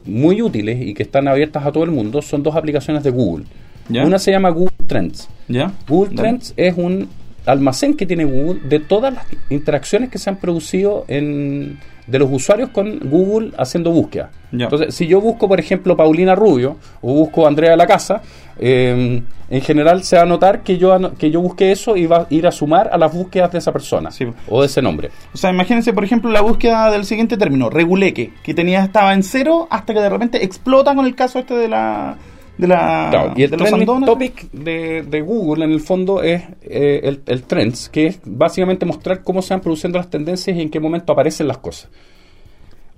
muy 0.06 0.42
útiles 0.42 0.80
y 0.80 0.94
que 0.94 1.02
están 1.02 1.28
abiertas 1.28 1.64
a 1.64 1.72
todo 1.72 1.84
el 1.84 1.90
mundo 1.90 2.22
son 2.22 2.42
dos 2.42 2.56
aplicaciones 2.56 3.02
de 3.02 3.10
Google. 3.10 3.44
¿Ya? 3.88 4.04
Una 4.04 4.18
se 4.18 4.30
llama 4.30 4.50
Google 4.50 4.72
Trends. 4.86 5.28
¿Ya? 5.48 5.72
Google. 5.88 6.16
Trends 6.16 6.54
es 6.56 6.74
un 6.76 7.08
almacén 7.46 7.94
que 7.94 8.06
tiene 8.06 8.24
Google 8.24 8.60
de 8.68 8.80
todas 8.80 9.12
las 9.12 9.26
interacciones 9.50 10.08
que 10.10 10.18
se 10.18 10.30
han 10.30 10.36
producido 10.36 11.04
en, 11.08 11.78
de 12.06 12.18
los 12.18 12.28
usuarios 12.30 12.68
con 12.70 12.98
Google 13.00 13.52
haciendo 13.58 13.90
búsqueda. 13.90 14.30
Entonces, 14.52 14.94
si 14.94 15.06
yo 15.06 15.20
busco, 15.20 15.48
por 15.48 15.58
ejemplo, 15.58 15.96
Paulina 15.96 16.34
Rubio 16.34 16.76
o 17.00 17.12
busco 17.14 17.46
Andrea 17.46 17.70
de 17.72 17.76
la 17.76 17.86
Casa, 17.86 18.20
eh, 18.58 19.22
en 19.50 19.60
general 19.62 20.04
se 20.04 20.16
va 20.16 20.22
a 20.22 20.26
notar 20.26 20.62
que 20.62 20.78
yo, 20.78 20.96
que 21.18 21.30
yo 21.30 21.40
busqué 21.40 21.72
eso 21.72 21.96
y 21.96 22.06
va 22.06 22.18
a 22.18 22.26
ir 22.30 22.46
a 22.46 22.52
sumar 22.52 22.88
a 22.92 22.98
las 22.98 23.12
búsquedas 23.12 23.50
de 23.52 23.58
esa 23.58 23.72
persona 23.72 24.10
Sí. 24.10 24.26
o 24.48 24.60
de 24.60 24.66
ese 24.66 24.80
nombre. 24.80 25.10
O 25.32 25.36
sea, 25.36 25.50
imagínense, 25.50 25.92
por 25.92 26.04
ejemplo, 26.04 26.30
la 26.30 26.40
búsqueda 26.40 26.90
del 26.90 27.04
siguiente 27.04 27.36
término, 27.36 27.68
reguleque, 27.70 28.32
que 28.42 28.54
tenía 28.54 28.84
estaba 28.84 29.12
en 29.14 29.22
cero 29.22 29.66
hasta 29.70 29.92
que 29.94 30.00
de 30.00 30.08
repente 30.08 30.44
explota 30.44 30.94
con 30.94 31.06
el 31.06 31.14
caso 31.14 31.38
este 31.40 31.54
de 31.54 31.68
la 31.68 32.16
de 32.58 32.68
la 32.68 33.08
Claro, 33.10 33.32
y 33.36 33.42
el 33.42 33.50
de 33.50 33.56
trending 33.56 33.86
topic 34.06 34.50
de, 34.52 35.02
de 35.02 35.20
Google 35.22 35.64
en 35.64 35.72
el 35.72 35.80
fondo 35.80 36.22
es 36.22 36.42
eh, 36.62 37.00
el, 37.02 37.20
el 37.26 37.42
trends, 37.42 37.88
que 37.88 38.06
es 38.06 38.20
básicamente 38.24 38.86
mostrar 38.86 39.22
cómo 39.22 39.42
se 39.42 39.54
van 39.54 39.60
produciendo 39.60 39.98
las 39.98 40.08
tendencias 40.10 40.56
y 40.56 40.60
en 40.62 40.70
qué 40.70 40.78
momento 40.80 41.12
aparecen 41.12 41.48
las 41.48 41.58
cosas. 41.58 41.88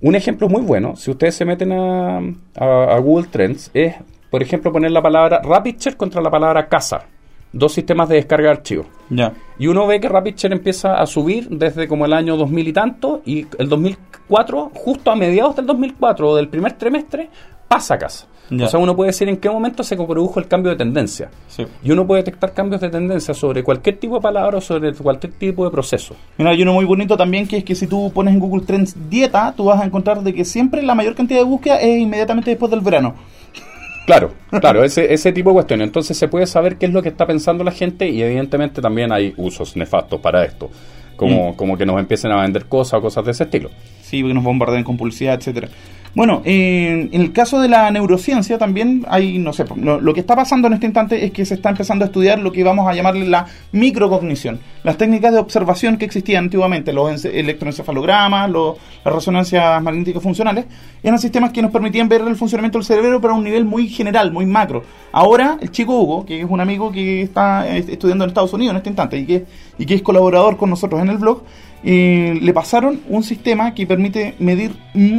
Un 0.01 0.15
ejemplo 0.15 0.47
muy 0.47 0.61
bueno, 0.61 0.95
si 0.95 1.09
ustedes 1.09 1.33
se 1.35 1.43
meten 1.45 1.71
a, 1.71 2.17
a- 2.55 2.95
a 2.95 2.99
Google 2.99 3.27
Trends, 3.31 3.71
es, 3.73 3.95
por 4.29 4.43
ejemplo, 4.43 4.71
poner 4.71 4.91
la 4.91 5.01
palabra 5.01 5.41
RapidShare 5.43 5.97
contra 5.97 6.21
la 6.21 6.29
palabra 6.29 6.67
casa. 6.67 7.05
Dos 7.51 7.73
sistemas 7.73 8.07
de 8.09 8.17
descarga 8.17 8.49
de 8.49 8.57
archivos. 8.57 8.85
Ya. 9.09 9.33
Y 9.57 9.65
uno 9.67 9.87
ve 9.87 9.99
que 9.99 10.07
RapidShare 10.09 10.53
empieza 10.53 11.01
a 11.01 11.05
subir 11.07 11.47
desde 11.49 11.87
como 11.87 12.05
el 12.05 12.13
año 12.13 12.35
2000 12.37 12.67
y 12.67 12.73
tanto, 12.73 13.21
y 13.25 13.47
el 13.57 13.69
2004, 13.69 14.71
justo 14.75 15.09
a 15.09 15.15
mediados 15.15 15.55
del 15.55 15.65
2004 15.65 16.29
o 16.29 16.35
del 16.35 16.49
primer 16.49 16.73
trimestre, 16.73 17.29
pasa 17.67 17.95
a 17.95 17.97
casa. 17.97 18.27
O 18.49 18.67
sea, 18.67 18.79
uno 18.79 18.95
puede 18.95 19.09
decir 19.09 19.27
en 19.27 19.37
qué 19.37 19.49
momento 19.49 19.83
se 19.83 19.95
produjo 19.95 20.39
el 20.39 20.47
cambio 20.47 20.71
de 20.71 20.77
tendencia. 20.77 21.29
Sí. 21.47 21.65
Y 21.83 21.91
uno 21.91 22.07
puede 22.07 22.23
detectar 22.23 22.53
cambios 22.53 22.79
de 22.79 22.89
tendencia 22.89 23.33
sobre 23.33 23.63
cualquier 23.63 23.97
tipo 23.97 24.15
de 24.15 24.21
palabra 24.21 24.57
o 24.57 24.61
sobre 24.61 24.93
cualquier 24.93 25.33
tipo 25.33 25.65
de 25.65 25.71
proceso. 25.71 26.15
Mira, 26.37 26.51
hay 26.51 26.61
uno 26.61 26.73
muy 26.73 26.85
bonito 26.85 27.17
también 27.17 27.47
que 27.47 27.57
es 27.57 27.63
que 27.63 27.75
si 27.75 27.87
tú 27.87 28.11
pones 28.13 28.33
en 28.33 28.39
Google 28.39 28.65
Trends 28.65 28.95
dieta, 29.09 29.53
tú 29.55 29.65
vas 29.65 29.81
a 29.81 29.85
encontrar 29.85 30.21
de 30.21 30.33
que 30.33 30.45
siempre 30.45 30.81
la 30.81 30.95
mayor 30.95 31.15
cantidad 31.15 31.39
de 31.39 31.45
búsqueda 31.45 31.77
es 31.81 31.99
inmediatamente 31.99 32.51
después 32.51 32.71
del 32.71 32.81
verano. 32.81 33.15
Claro, 34.07 34.31
claro, 34.61 34.85
ese, 34.85 35.13
ese 35.13 35.33
tipo 35.33 35.49
de 35.49 35.55
cuestiones. 35.55 35.87
Entonces 35.87 36.17
se 36.17 36.29
puede 36.29 36.47
saber 36.47 36.77
qué 36.77 36.85
es 36.85 36.93
lo 36.93 37.03
que 37.03 37.09
está 37.09 37.27
pensando 37.27 37.65
la 37.65 37.71
gente 37.71 38.07
y 38.07 38.21
evidentemente 38.21 38.81
también 38.81 39.11
hay 39.11 39.33
usos 39.35 39.75
nefastos 39.75 40.21
para 40.21 40.45
esto. 40.45 40.69
Como, 41.17 41.57
como 41.57 41.77
que 41.77 41.85
nos 41.85 41.99
empiecen 41.99 42.31
a 42.31 42.41
vender 42.41 42.67
cosas 42.67 42.99
o 42.99 43.01
cosas 43.01 43.25
de 43.25 43.31
ese 43.31 43.43
estilo. 43.43 43.69
Sí, 44.01 44.21
porque 44.21 44.33
nos 44.33 44.43
bombardean 44.45 44.85
con 44.85 44.95
publicidad, 44.95 45.33
etcétera. 45.33 45.67
Bueno, 46.17 46.41
en 46.45 47.09
el 47.11 47.31
caso 47.31 47.61
de 47.61 47.69
la 47.69 47.91
neurociencia 47.91 48.57
también 48.57 49.05
hay, 49.07 49.37
no 49.37 49.53
sé, 49.53 49.65
lo, 49.75 50.01
lo 50.01 50.13
que 50.15 50.21
está 50.21 50.35
pasando 50.35 50.65
en 50.65 50.73
este 50.73 50.87
instante 50.87 51.23
es 51.23 51.29
que 51.31 51.45
se 51.45 51.53
está 51.53 51.69
empezando 51.69 52.03
a 52.03 52.07
estudiar 52.07 52.39
lo 52.39 52.51
que 52.51 52.63
vamos 52.63 52.87
a 52.89 52.95
llamarle 52.95 53.27
la 53.27 53.45
microcognición. 53.71 54.59
Las 54.83 54.97
técnicas 54.97 55.31
de 55.31 55.37
observación 55.37 55.95
que 55.99 56.05
existían 56.05 56.45
antiguamente, 56.45 56.91
los 56.91 57.11
ence- 57.11 57.31
electroencefalogramas, 57.31 58.49
los- 58.49 58.77
las 59.05 59.13
resonancias 59.13 59.79
magnéticas 59.83 60.23
funcionales, 60.23 60.65
eran 61.03 61.19
sistemas 61.19 61.51
que 61.51 61.61
nos 61.61 61.69
permitían 61.69 62.09
ver 62.09 62.21
el 62.21 62.35
funcionamiento 62.35 62.79
del 62.79 62.85
cerebro 62.85 63.21
pero 63.21 63.35
a 63.35 63.37
un 63.37 63.43
nivel 63.43 63.65
muy 63.65 63.87
general, 63.87 64.31
muy 64.31 64.47
macro. 64.47 64.81
Ahora, 65.11 65.59
el 65.61 65.69
chico 65.69 65.99
Hugo, 65.99 66.25
que 66.25 66.39
es 66.41 66.47
un 66.49 66.59
amigo 66.59 66.91
que 66.91 67.21
está 67.21 67.67
eh, 67.77 67.85
estudiando 67.89 68.23
en 68.23 68.29
Estados 68.29 68.53
Unidos 68.53 68.71
en 68.71 68.77
este 68.77 68.89
instante 68.89 69.19
y 69.19 69.25
que, 69.27 69.45
y 69.77 69.85
que 69.85 69.93
es 69.93 70.01
colaborador 70.01 70.57
con 70.57 70.71
nosotros 70.71 70.99
en 70.99 71.09
el 71.09 71.19
blog, 71.19 71.43
eh, 71.83 72.37
le 72.41 72.53
pasaron 72.53 73.01
un 73.07 73.23
sistema 73.23 73.73
que 73.73 73.85
permite 73.85 74.35
medir 74.39 74.75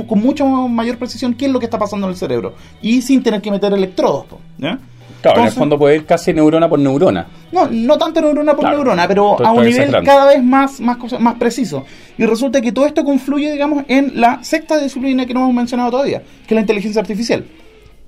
con 0.07 0.21
mucha 0.21 0.45
mayor 0.45 0.99
precisión 0.99 1.35
qué 1.35 1.47
es 1.47 1.53
lo 1.53 1.59
que 1.59 1.67
está 1.67 1.79
pasando 1.79 2.07
en 2.07 2.13
el 2.13 2.17
cerebro 2.19 2.55
y 2.83 3.03
sin 3.03 3.23
tener 3.23 3.41
que 3.41 3.51
meter 3.51 3.73
electrodos. 3.73 4.27
¿ya? 4.59 4.79
Claro, 5.23 5.41
en 5.41 5.47
el 5.47 5.53
fondo 5.53 5.77
puede 5.79 5.97
ir 5.97 6.07
casi 6.07 6.33
neurona 6.33 6.69
por 6.69 6.79
neurona. 6.79 7.27
no, 7.51 7.67
no 7.69 7.99
tanto 7.99 8.21
neurona 8.21 8.53
por 8.53 8.61
Claro. 8.61 8.77
neurona, 8.77 9.09
pero 9.09 9.45
a 9.45 9.51
un 9.51 9.65
nivel 9.65 9.91
cada 10.05 10.27
vez 10.27 10.43
más, 10.43 10.81
más, 10.81 10.99
más 11.21 11.35
preciso. 11.37 11.85
Y 12.17 12.25
resulta 12.25 12.61
que 12.61 12.71
todo 12.71 12.87
esto 12.87 13.05
confluye, 13.05 13.51
digamos, 13.51 13.85
en 13.89 14.21
la 14.21 14.43
sexta 14.45 14.79
disciplina 14.79 15.27
que 15.27 15.35
no 15.35 15.41
hemos 15.41 15.55
mencionado 15.55 15.91
todavía, 15.91 16.21
que 16.21 16.49
es 16.49 16.53
la 16.55 16.61
inteligencia 16.61 17.01
artificial. 17.01 17.45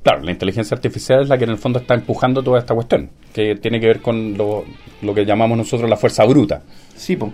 Claro, 0.03 0.23
la 0.23 0.31
inteligencia 0.31 0.75
artificial 0.75 1.23
es 1.23 1.29
la 1.29 1.37
que 1.37 1.45
en 1.45 1.51
el 1.51 1.59
fondo 1.59 1.79
está 1.81 1.95
empujando 1.95 2.43
toda 2.43 2.59
esta 2.61 2.75
cuestión, 2.75 3.11
que 3.35 3.57
tiene 3.57 3.81
que 3.81 3.87
ver 3.87 4.01
con 4.01 4.37
lo, 4.39 4.65
lo 5.03 5.13
que 5.15 5.25
llamamos 5.27 5.59
nosotros 5.59 5.91
la 5.91 5.97
fuerza 5.97 6.25
bruta. 6.25 6.63
Sí, 6.97 7.17
po. 7.17 7.33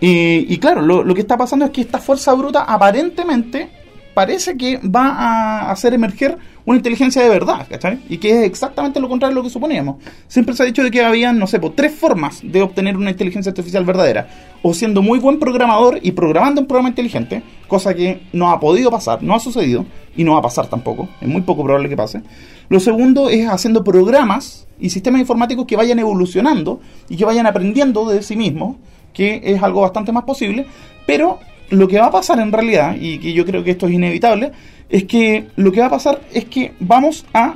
Y, 0.00 0.58
claro, 0.58 0.82
lo, 0.82 1.14
que 1.14 1.20
está 1.20 1.36
pasando 1.36 1.64
es 1.64 1.70
que 1.70 1.80
esta 1.80 1.98
fuerza 1.98 2.34
bruta 2.34 2.62
aparentemente 2.62 3.70
parece 4.14 4.56
que 4.56 4.78
va 4.78 5.08
a 5.08 5.70
hacer 5.70 5.94
emerger 5.94 6.38
una 6.64 6.78
inteligencia 6.78 7.22
de 7.22 7.28
verdad, 7.28 7.66
¿cachai? 7.68 8.00
Y 8.08 8.18
que 8.18 8.30
es 8.30 8.46
exactamente 8.46 8.98
lo 8.98 9.08
contrario 9.08 9.34
de 9.34 9.40
lo 9.40 9.44
que 9.44 9.52
suponíamos. 9.52 9.96
Siempre 10.26 10.54
se 10.54 10.62
ha 10.62 10.66
dicho 10.66 10.82
de 10.82 10.90
que 10.90 11.02
había, 11.02 11.32
no 11.32 11.46
sé, 11.46 11.60
tres 11.74 11.94
formas 11.94 12.40
de 12.42 12.62
obtener 12.62 12.96
una 12.96 13.10
inteligencia 13.10 13.50
artificial 13.50 13.84
verdadera. 13.84 14.28
O 14.62 14.74
siendo 14.74 15.00
muy 15.00 15.18
buen 15.18 15.38
programador 15.38 16.00
y 16.02 16.12
programando 16.12 16.60
un 16.60 16.66
programa 16.66 16.88
inteligente, 16.88 17.42
cosa 17.68 17.94
que 17.94 18.22
no 18.32 18.50
ha 18.50 18.58
podido 18.58 18.90
pasar, 18.90 19.22
no 19.22 19.34
ha 19.34 19.38
sucedido 19.38 19.86
y 20.16 20.24
no 20.24 20.32
va 20.32 20.38
a 20.38 20.42
pasar 20.42 20.66
tampoco, 20.66 21.08
es 21.20 21.28
muy 21.28 21.42
poco 21.42 21.62
probable 21.62 21.88
que 21.88 21.96
pase. 21.96 22.22
Lo 22.68 22.80
segundo 22.80 23.28
es 23.30 23.46
haciendo 23.48 23.84
programas 23.84 24.66
y 24.80 24.90
sistemas 24.90 25.20
informáticos 25.20 25.66
que 25.66 25.76
vayan 25.76 25.98
evolucionando 25.98 26.80
y 27.08 27.16
que 27.16 27.24
vayan 27.24 27.46
aprendiendo 27.46 28.08
de 28.08 28.22
sí 28.22 28.34
mismos, 28.34 28.76
que 29.16 29.40
es 29.42 29.62
algo 29.62 29.80
bastante 29.80 30.12
más 30.12 30.24
posible, 30.24 30.66
pero 31.06 31.40
lo 31.70 31.88
que 31.88 31.98
va 31.98 32.06
a 32.06 32.10
pasar 32.10 32.38
en 32.38 32.52
realidad, 32.52 32.94
y 33.00 33.18
que 33.18 33.32
yo 33.32 33.46
creo 33.46 33.64
que 33.64 33.70
esto 33.70 33.86
es 33.86 33.94
inevitable, 33.94 34.52
es 34.90 35.04
que 35.04 35.46
lo 35.56 35.72
que 35.72 35.80
va 35.80 35.86
a 35.86 35.90
pasar 35.90 36.20
es 36.32 36.44
que 36.44 36.74
vamos 36.78 37.24
a 37.32 37.54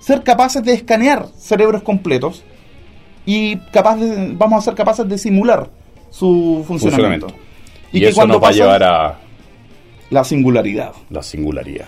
ser 0.00 0.22
capaces 0.22 0.62
de 0.62 0.74
escanear 0.74 1.26
cerebros 1.38 1.82
completos 1.82 2.44
y 3.24 3.56
capaz 3.72 3.96
de- 3.96 4.34
vamos 4.34 4.58
a 4.58 4.62
ser 4.62 4.74
capaces 4.74 5.08
de 5.08 5.16
simular 5.16 5.70
su 6.10 6.62
funcionamiento. 6.68 7.28
Funcionamiento. 7.28 7.34
Y, 7.92 8.04
eso 8.04 8.26
nos 8.26 8.42
va 8.42 8.48
a 8.48 8.52
llevar 8.52 8.82
a 8.82 9.18
la 10.10 10.24
singularidad. 10.24 10.92
la 11.10 11.22
singularidad. 11.22 11.86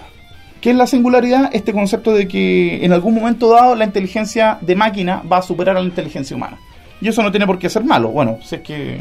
¿Qué 0.61 0.71
es 0.71 0.77
la 0.77 0.87
singularidad? 0.87 1.51
Este 1.53 1.73
concepto 1.73 2.13
de 2.15 2.27
que 2.27 2.85
en 2.85 2.93
algún 2.93 3.15
momento 3.15 3.51
dado 3.51 3.75
la 3.77 3.85
inteligencia 3.85 4.59
de 4.63 4.75
máquina 4.75 5.23
va 5.31 5.39
a 5.39 5.43
superar 5.43 5.77
a 5.77 5.81
la 5.81 5.87
inteligencia 5.87 6.35
humana. 6.35 6.59
Y 7.01 7.09
eso 7.09 7.23
no 7.23 7.31
tiene 7.31 7.47
por 7.47 7.59
qué 7.59 7.69
ser 7.69 7.85
malo. 7.85 8.09
Bueno, 8.09 8.39
sé 8.43 8.63
que... 8.63 9.01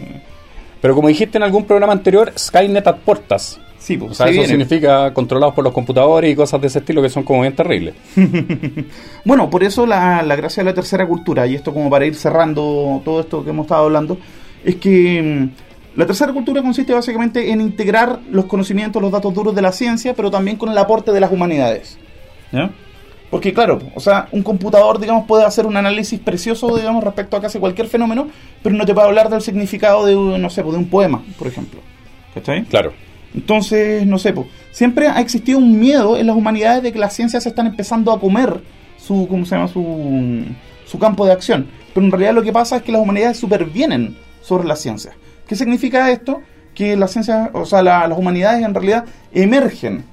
Pero 0.81 0.93
como 0.93 1.07
dijiste 1.07 1.37
en 1.37 1.43
algún 1.43 1.65
programa 1.65 1.93
anterior, 1.93 2.31
Skynet 2.37 2.85
at 2.85 2.97
portas. 2.97 3.59
Sí, 3.79 3.97
pues, 3.97 4.11
O 4.11 4.13
sea, 4.15 4.25
se 4.27 4.31
eso 4.33 4.41
viene. 4.41 4.65
significa 4.65 5.13
controlados 5.13 5.53
por 5.55 5.63
los 5.63 5.73
computadores 5.73 6.31
y 6.31 6.35
cosas 6.35 6.59
de 6.61 6.67
ese 6.67 6.79
estilo 6.79 7.01
que 7.01 7.09
son 7.09 7.23
como 7.23 7.41
bien 7.41 7.55
terribles. 7.55 7.95
Bueno, 9.23 9.49
por 9.49 9.63
eso 9.63 9.85
la, 9.85 10.21
la 10.23 10.35
gracia 10.35 10.63
de 10.63 10.69
la 10.69 10.73
tercera 10.75 11.07
cultura, 11.07 11.47
y 11.47 11.55
esto 11.55 11.73
como 11.73 11.89
para 11.89 12.05
ir 12.05 12.15
cerrando 12.15 13.01
todo 13.03 13.19
esto 13.21 13.43
que 13.43 13.49
hemos 13.51 13.65
estado 13.65 13.85
hablando, 13.85 14.17
es 14.63 14.75
que 14.75 15.21
mm, 15.21 15.97
la 15.99 16.05
tercera 16.05 16.33
cultura 16.33 16.61
consiste 16.61 16.93
básicamente 16.93 17.51
en 17.51 17.61
integrar 17.61 18.19
los 18.31 18.45
conocimientos, 18.45 19.01
los 19.01 19.11
datos 19.11 19.33
duros 19.33 19.55
de 19.55 19.61
la 19.61 19.71
ciencia, 19.71 20.13
pero 20.13 20.29
también 20.29 20.57
con 20.57 20.69
el 20.69 20.77
aporte 20.77 21.11
de 21.11 21.19
las 21.19 21.31
humanidades. 21.31 21.97
¿Ya? 22.51 22.69
Porque 23.31 23.53
claro, 23.53 23.79
o 23.95 23.99
sea, 23.99 24.27
un 24.31 24.43
computador, 24.43 24.99
digamos, 24.99 25.25
puede 25.25 25.43
hacer 25.43 25.65
un 25.65 25.75
análisis 25.75 26.19
precioso, 26.19 26.75
digamos, 26.77 27.03
respecto 27.03 27.35
a 27.35 27.41
casi 27.41 27.59
cualquier 27.59 27.87
fenómeno, 27.87 28.27
pero 28.63 28.75
no 28.75 28.85
te 28.85 28.93
puede 28.93 29.07
hablar 29.07 29.29
del 29.29 29.41
significado 29.41 30.05
de, 30.05 30.15
un, 30.15 30.41
no 30.41 30.49
sé, 30.49 30.61
de 30.63 30.69
un 30.69 30.87
poema, 30.89 31.21
por 31.37 31.47
ejemplo. 31.47 31.81
¿Cachai? 32.33 32.63
Claro. 32.65 32.93
Entonces, 33.33 34.05
no 34.05 34.17
sé, 34.17 34.31
po, 34.31 34.47
siempre 34.71 35.07
ha 35.07 35.19
existido 35.19 35.57
un 35.57 35.77
miedo 35.79 36.17
en 36.17 36.27
las 36.27 36.35
humanidades 36.35 36.83
de 36.83 36.93
que 36.93 36.99
las 36.99 37.13
ciencias 37.13 37.43
se 37.43 37.49
están 37.49 37.67
empezando 37.67 38.11
a 38.13 38.19
comer 38.19 38.61
su, 38.97 39.27
¿cómo 39.29 39.45
se 39.45 39.55
llama? 39.55 39.67
Su, 39.67 40.43
su 40.85 40.97
campo 40.99 41.25
de 41.25 41.33
acción. 41.33 41.67
Pero 41.93 42.05
en 42.05 42.11
realidad 42.11 42.33
lo 42.33 42.43
que 42.43 42.53
pasa 42.53 42.77
es 42.77 42.83
que 42.83 42.91
las 42.93 43.01
humanidades 43.01 43.37
supervienen 43.37 44.15
sobre 44.41 44.65
las 44.67 44.79
ciencias. 44.79 45.15
¿Qué 45.47 45.55
significa 45.55 46.09
esto? 46.11 46.41
Que 46.73 46.95
las 46.95 47.11
ciencias, 47.11 47.49
o 47.53 47.65
sea, 47.65 47.81
la- 47.83 48.07
las 48.07 48.17
humanidades 48.17 48.63
en 48.63 48.73
realidad 48.73 49.05
emergen. 49.33 50.05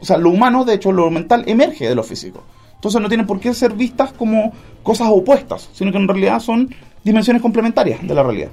O 0.00 0.04
sea, 0.04 0.18
lo 0.18 0.30
humano, 0.30 0.64
de 0.64 0.74
hecho, 0.74 0.92
lo 0.92 1.10
mental 1.10 1.44
emerge 1.46 1.88
de 1.88 1.94
lo 1.94 2.02
físico. 2.02 2.42
Entonces 2.74 3.00
no 3.00 3.08
tienen 3.08 3.26
por 3.26 3.40
qué 3.40 3.52
ser 3.54 3.72
vistas 3.72 4.12
como 4.12 4.52
cosas 4.82 5.08
opuestas, 5.10 5.68
sino 5.72 5.90
que 5.90 5.98
en 5.98 6.06
realidad 6.06 6.38
son 6.40 6.72
dimensiones 7.02 7.42
complementarias 7.42 8.06
de 8.06 8.14
la 8.14 8.22
realidad. 8.22 8.50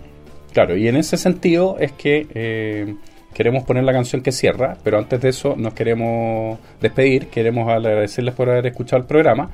Claro, 0.51 0.75
y 0.77 0.87
en 0.87 0.95
ese 0.95 1.17
sentido 1.17 1.77
es 1.79 1.91
que 1.91 2.27
eh, 2.33 2.95
queremos 3.33 3.63
poner 3.65 3.83
la 3.83 3.93
canción 3.93 4.21
que 4.21 4.31
cierra, 4.31 4.77
pero 4.83 4.97
antes 4.97 5.19
de 5.21 5.29
eso 5.29 5.55
nos 5.57 5.73
queremos 5.73 6.57
despedir, 6.81 7.27
queremos 7.27 7.69
agradecerles 7.69 8.33
por 8.33 8.49
haber 8.49 8.65
escuchado 8.67 9.01
el 9.01 9.07
programa, 9.07 9.51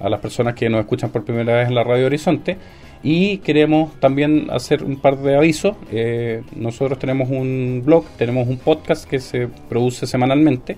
a 0.00 0.08
las 0.08 0.20
personas 0.20 0.54
que 0.54 0.68
nos 0.68 0.80
escuchan 0.80 1.10
por 1.10 1.24
primera 1.24 1.54
vez 1.54 1.68
en 1.68 1.74
la 1.74 1.84
Radio 1.84 2.06
Horizonte, 2.06 2.56
y 3.02 3.38
queremos 3.38 3.98
también 4.00 4.48
hacer 4.50 4.82
un 4.82 4.96
par 4.96 5.18
de 5.18 5.36
avisos. 5.36 5.76
Eh, 5.92 6.42
nosotros 6.56 6.98
tenemos 6.98 7.28
un 7.30 7.82
blog, 7.84 8.04
tenemos 8.16 8.48
un 8.48 8.56
podcast 8.56 9.08
que 9.08 9.20
se 9.20 9.48
produce 9.68 10.06
semanalmente, 10.06 10.76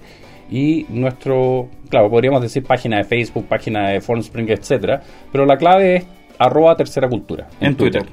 y 0.51 0.87
nuestro, 0.89 1.69
claro, 1.89 2.11
podríamos 2.11 2.43
decir 2.43 2.65
página 2.65 2.99
de 2.99 3.05
Facebook, 3.05 3.47
página 3.47 3.89
de 3.91 4.01
Formspring, 4.01 4.49
etcétera, 4.51 5.03
pero 5.33 5.47
la 5.47 5.57
clave 5.57 5.97
es 5.97 6.05
arroba 6.39 6.77
tercera 6.77 7.09
cultura 7.09 7.49
en 7.61 7.77
Twitter. 7.77 8.05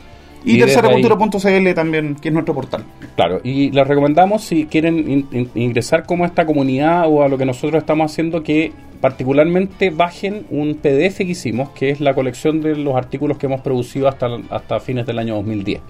Y, 0.46 0.56
Y 0.56 0.60
terceracultura.cl 0.60 1.74
también, 1.74 2.16
que 2.16 2.30
es 2.30 2.34
nuestro 2.34 2.54
portal. 2.54 2.84
Claro, 3.16 3.42
y 3.44 3.72
les 3.72 3.88
recomendamos 3.88 4.44
si 4.44 4.66
quieren 4.68 4.98
in- 5.00 5.28
in- 5.32 5.50
ingresar 5.56 6.06
como 6.06 6.24
a 6.24 6.28
esta 6.28 6.46
comunidad 6.46 7.06
o 7.08 7.24
a 7.24 7.28
lo 7.28 7.38
que 7.38 7.46
nosotros 7.46 7.80
estamos 7.82 8.12
haciendo, 8.12 8.44
que 8.44 8.72
particularmente 9.02 9.90
bajen 9.90 10.46
un 10.50 10.76
PDF 10.76 11.18
que 11.18 11.24
hicimos, 11.32 11.70
que 11.72 11.90
es 11.90 12.00
la 12.00 12.14
colección 12.14 12.62
de 12.62 12.76
los 12.76 12.96
artículos 12.96 13.38
que 13.38 13.48
hemos 13.48 13.62
producido 13.62 14.08
hasta, 14.08 14.28
hasta 14.50 14.80
fines 14.80 15.06
del 15.06 15.20
año 15.20 15.36
2010. 15.36 15.82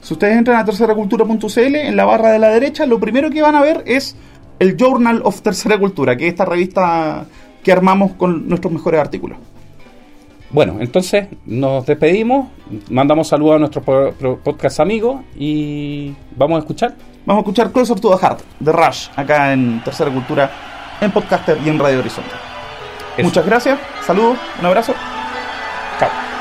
Si 0.00 0.14
ustedes 0.14 0.36
entran 0.36 0.58
a 0.58 0.64
terceracultura.cl, 0.64 1.76
en 1.76 1.96
la 1.96 2.04
barra 2.04 2.32
de 2.32 2.38
la 2.40 2.48
derecha, 2.48 2.86
lo 2.86 2.98
primero 2.98 3.30
que 3.30 3.40
van 3.40 3.54
a 3.54 3.62
ver 3.62 3.84
es 3.86 4.16
el 4.62 4.76
Journal 4.76 5.22
of 5.24 5.42
Tercera 5.42 5.76
Cultura, 5.76 6.16
que 6.16 6.26
es 6.26 6.32
esta 6.32 6.44
revista 6.44 7.26
que 7.64 7.72
armamos 7.72 8.12
con 8.12 8.48
nuestros 8.48 8.72
mejores 8.72 9.00
artículos. 9.00 9.36
Bueno, 10.50 10.76
entonces 10.78 11.26
nos 11.46 11.84
despedimos, 11.84 12.48
mandamos 12.88 13.26
saludos 13.26 13.56
a 13.56 13.58
nuestros 13.58 13.84
podcast 14.44 14.78
amigos 14.78 15.22
y 15.36 16.14
vamos 16.36 16.56
a 16.56 16.60
escuchar. 16.60 16.94
Vamos 17.26 17.40
a 17.40 17.42
escuchar 17.42 17.72
Closer 17.72 17.98
to 17.98 18.10
the 18.10 18.24
Heart 18.24 18.40
de 18.60 18.72
Rush, 18.72 19.08
acá 19.16 19.52
en 19.52 19.82
Tercera 19.82 20.12
Cultura, 20.12 20.50
en 21.00 21.10
Podcaster 21.10 21.58
y 21.64 21.68
en 21.68 21.78
Radio 21.80 21.98
Horizonte. 21.98 22.30
Eso. 23.16 23.26
Muchas 23.26 23.44
gracias, 23.44 23.80
saludos, 24.06 24.38
un 24.60 24.66
abrazo. 24.66 24.94
Chao. 25.98 26.31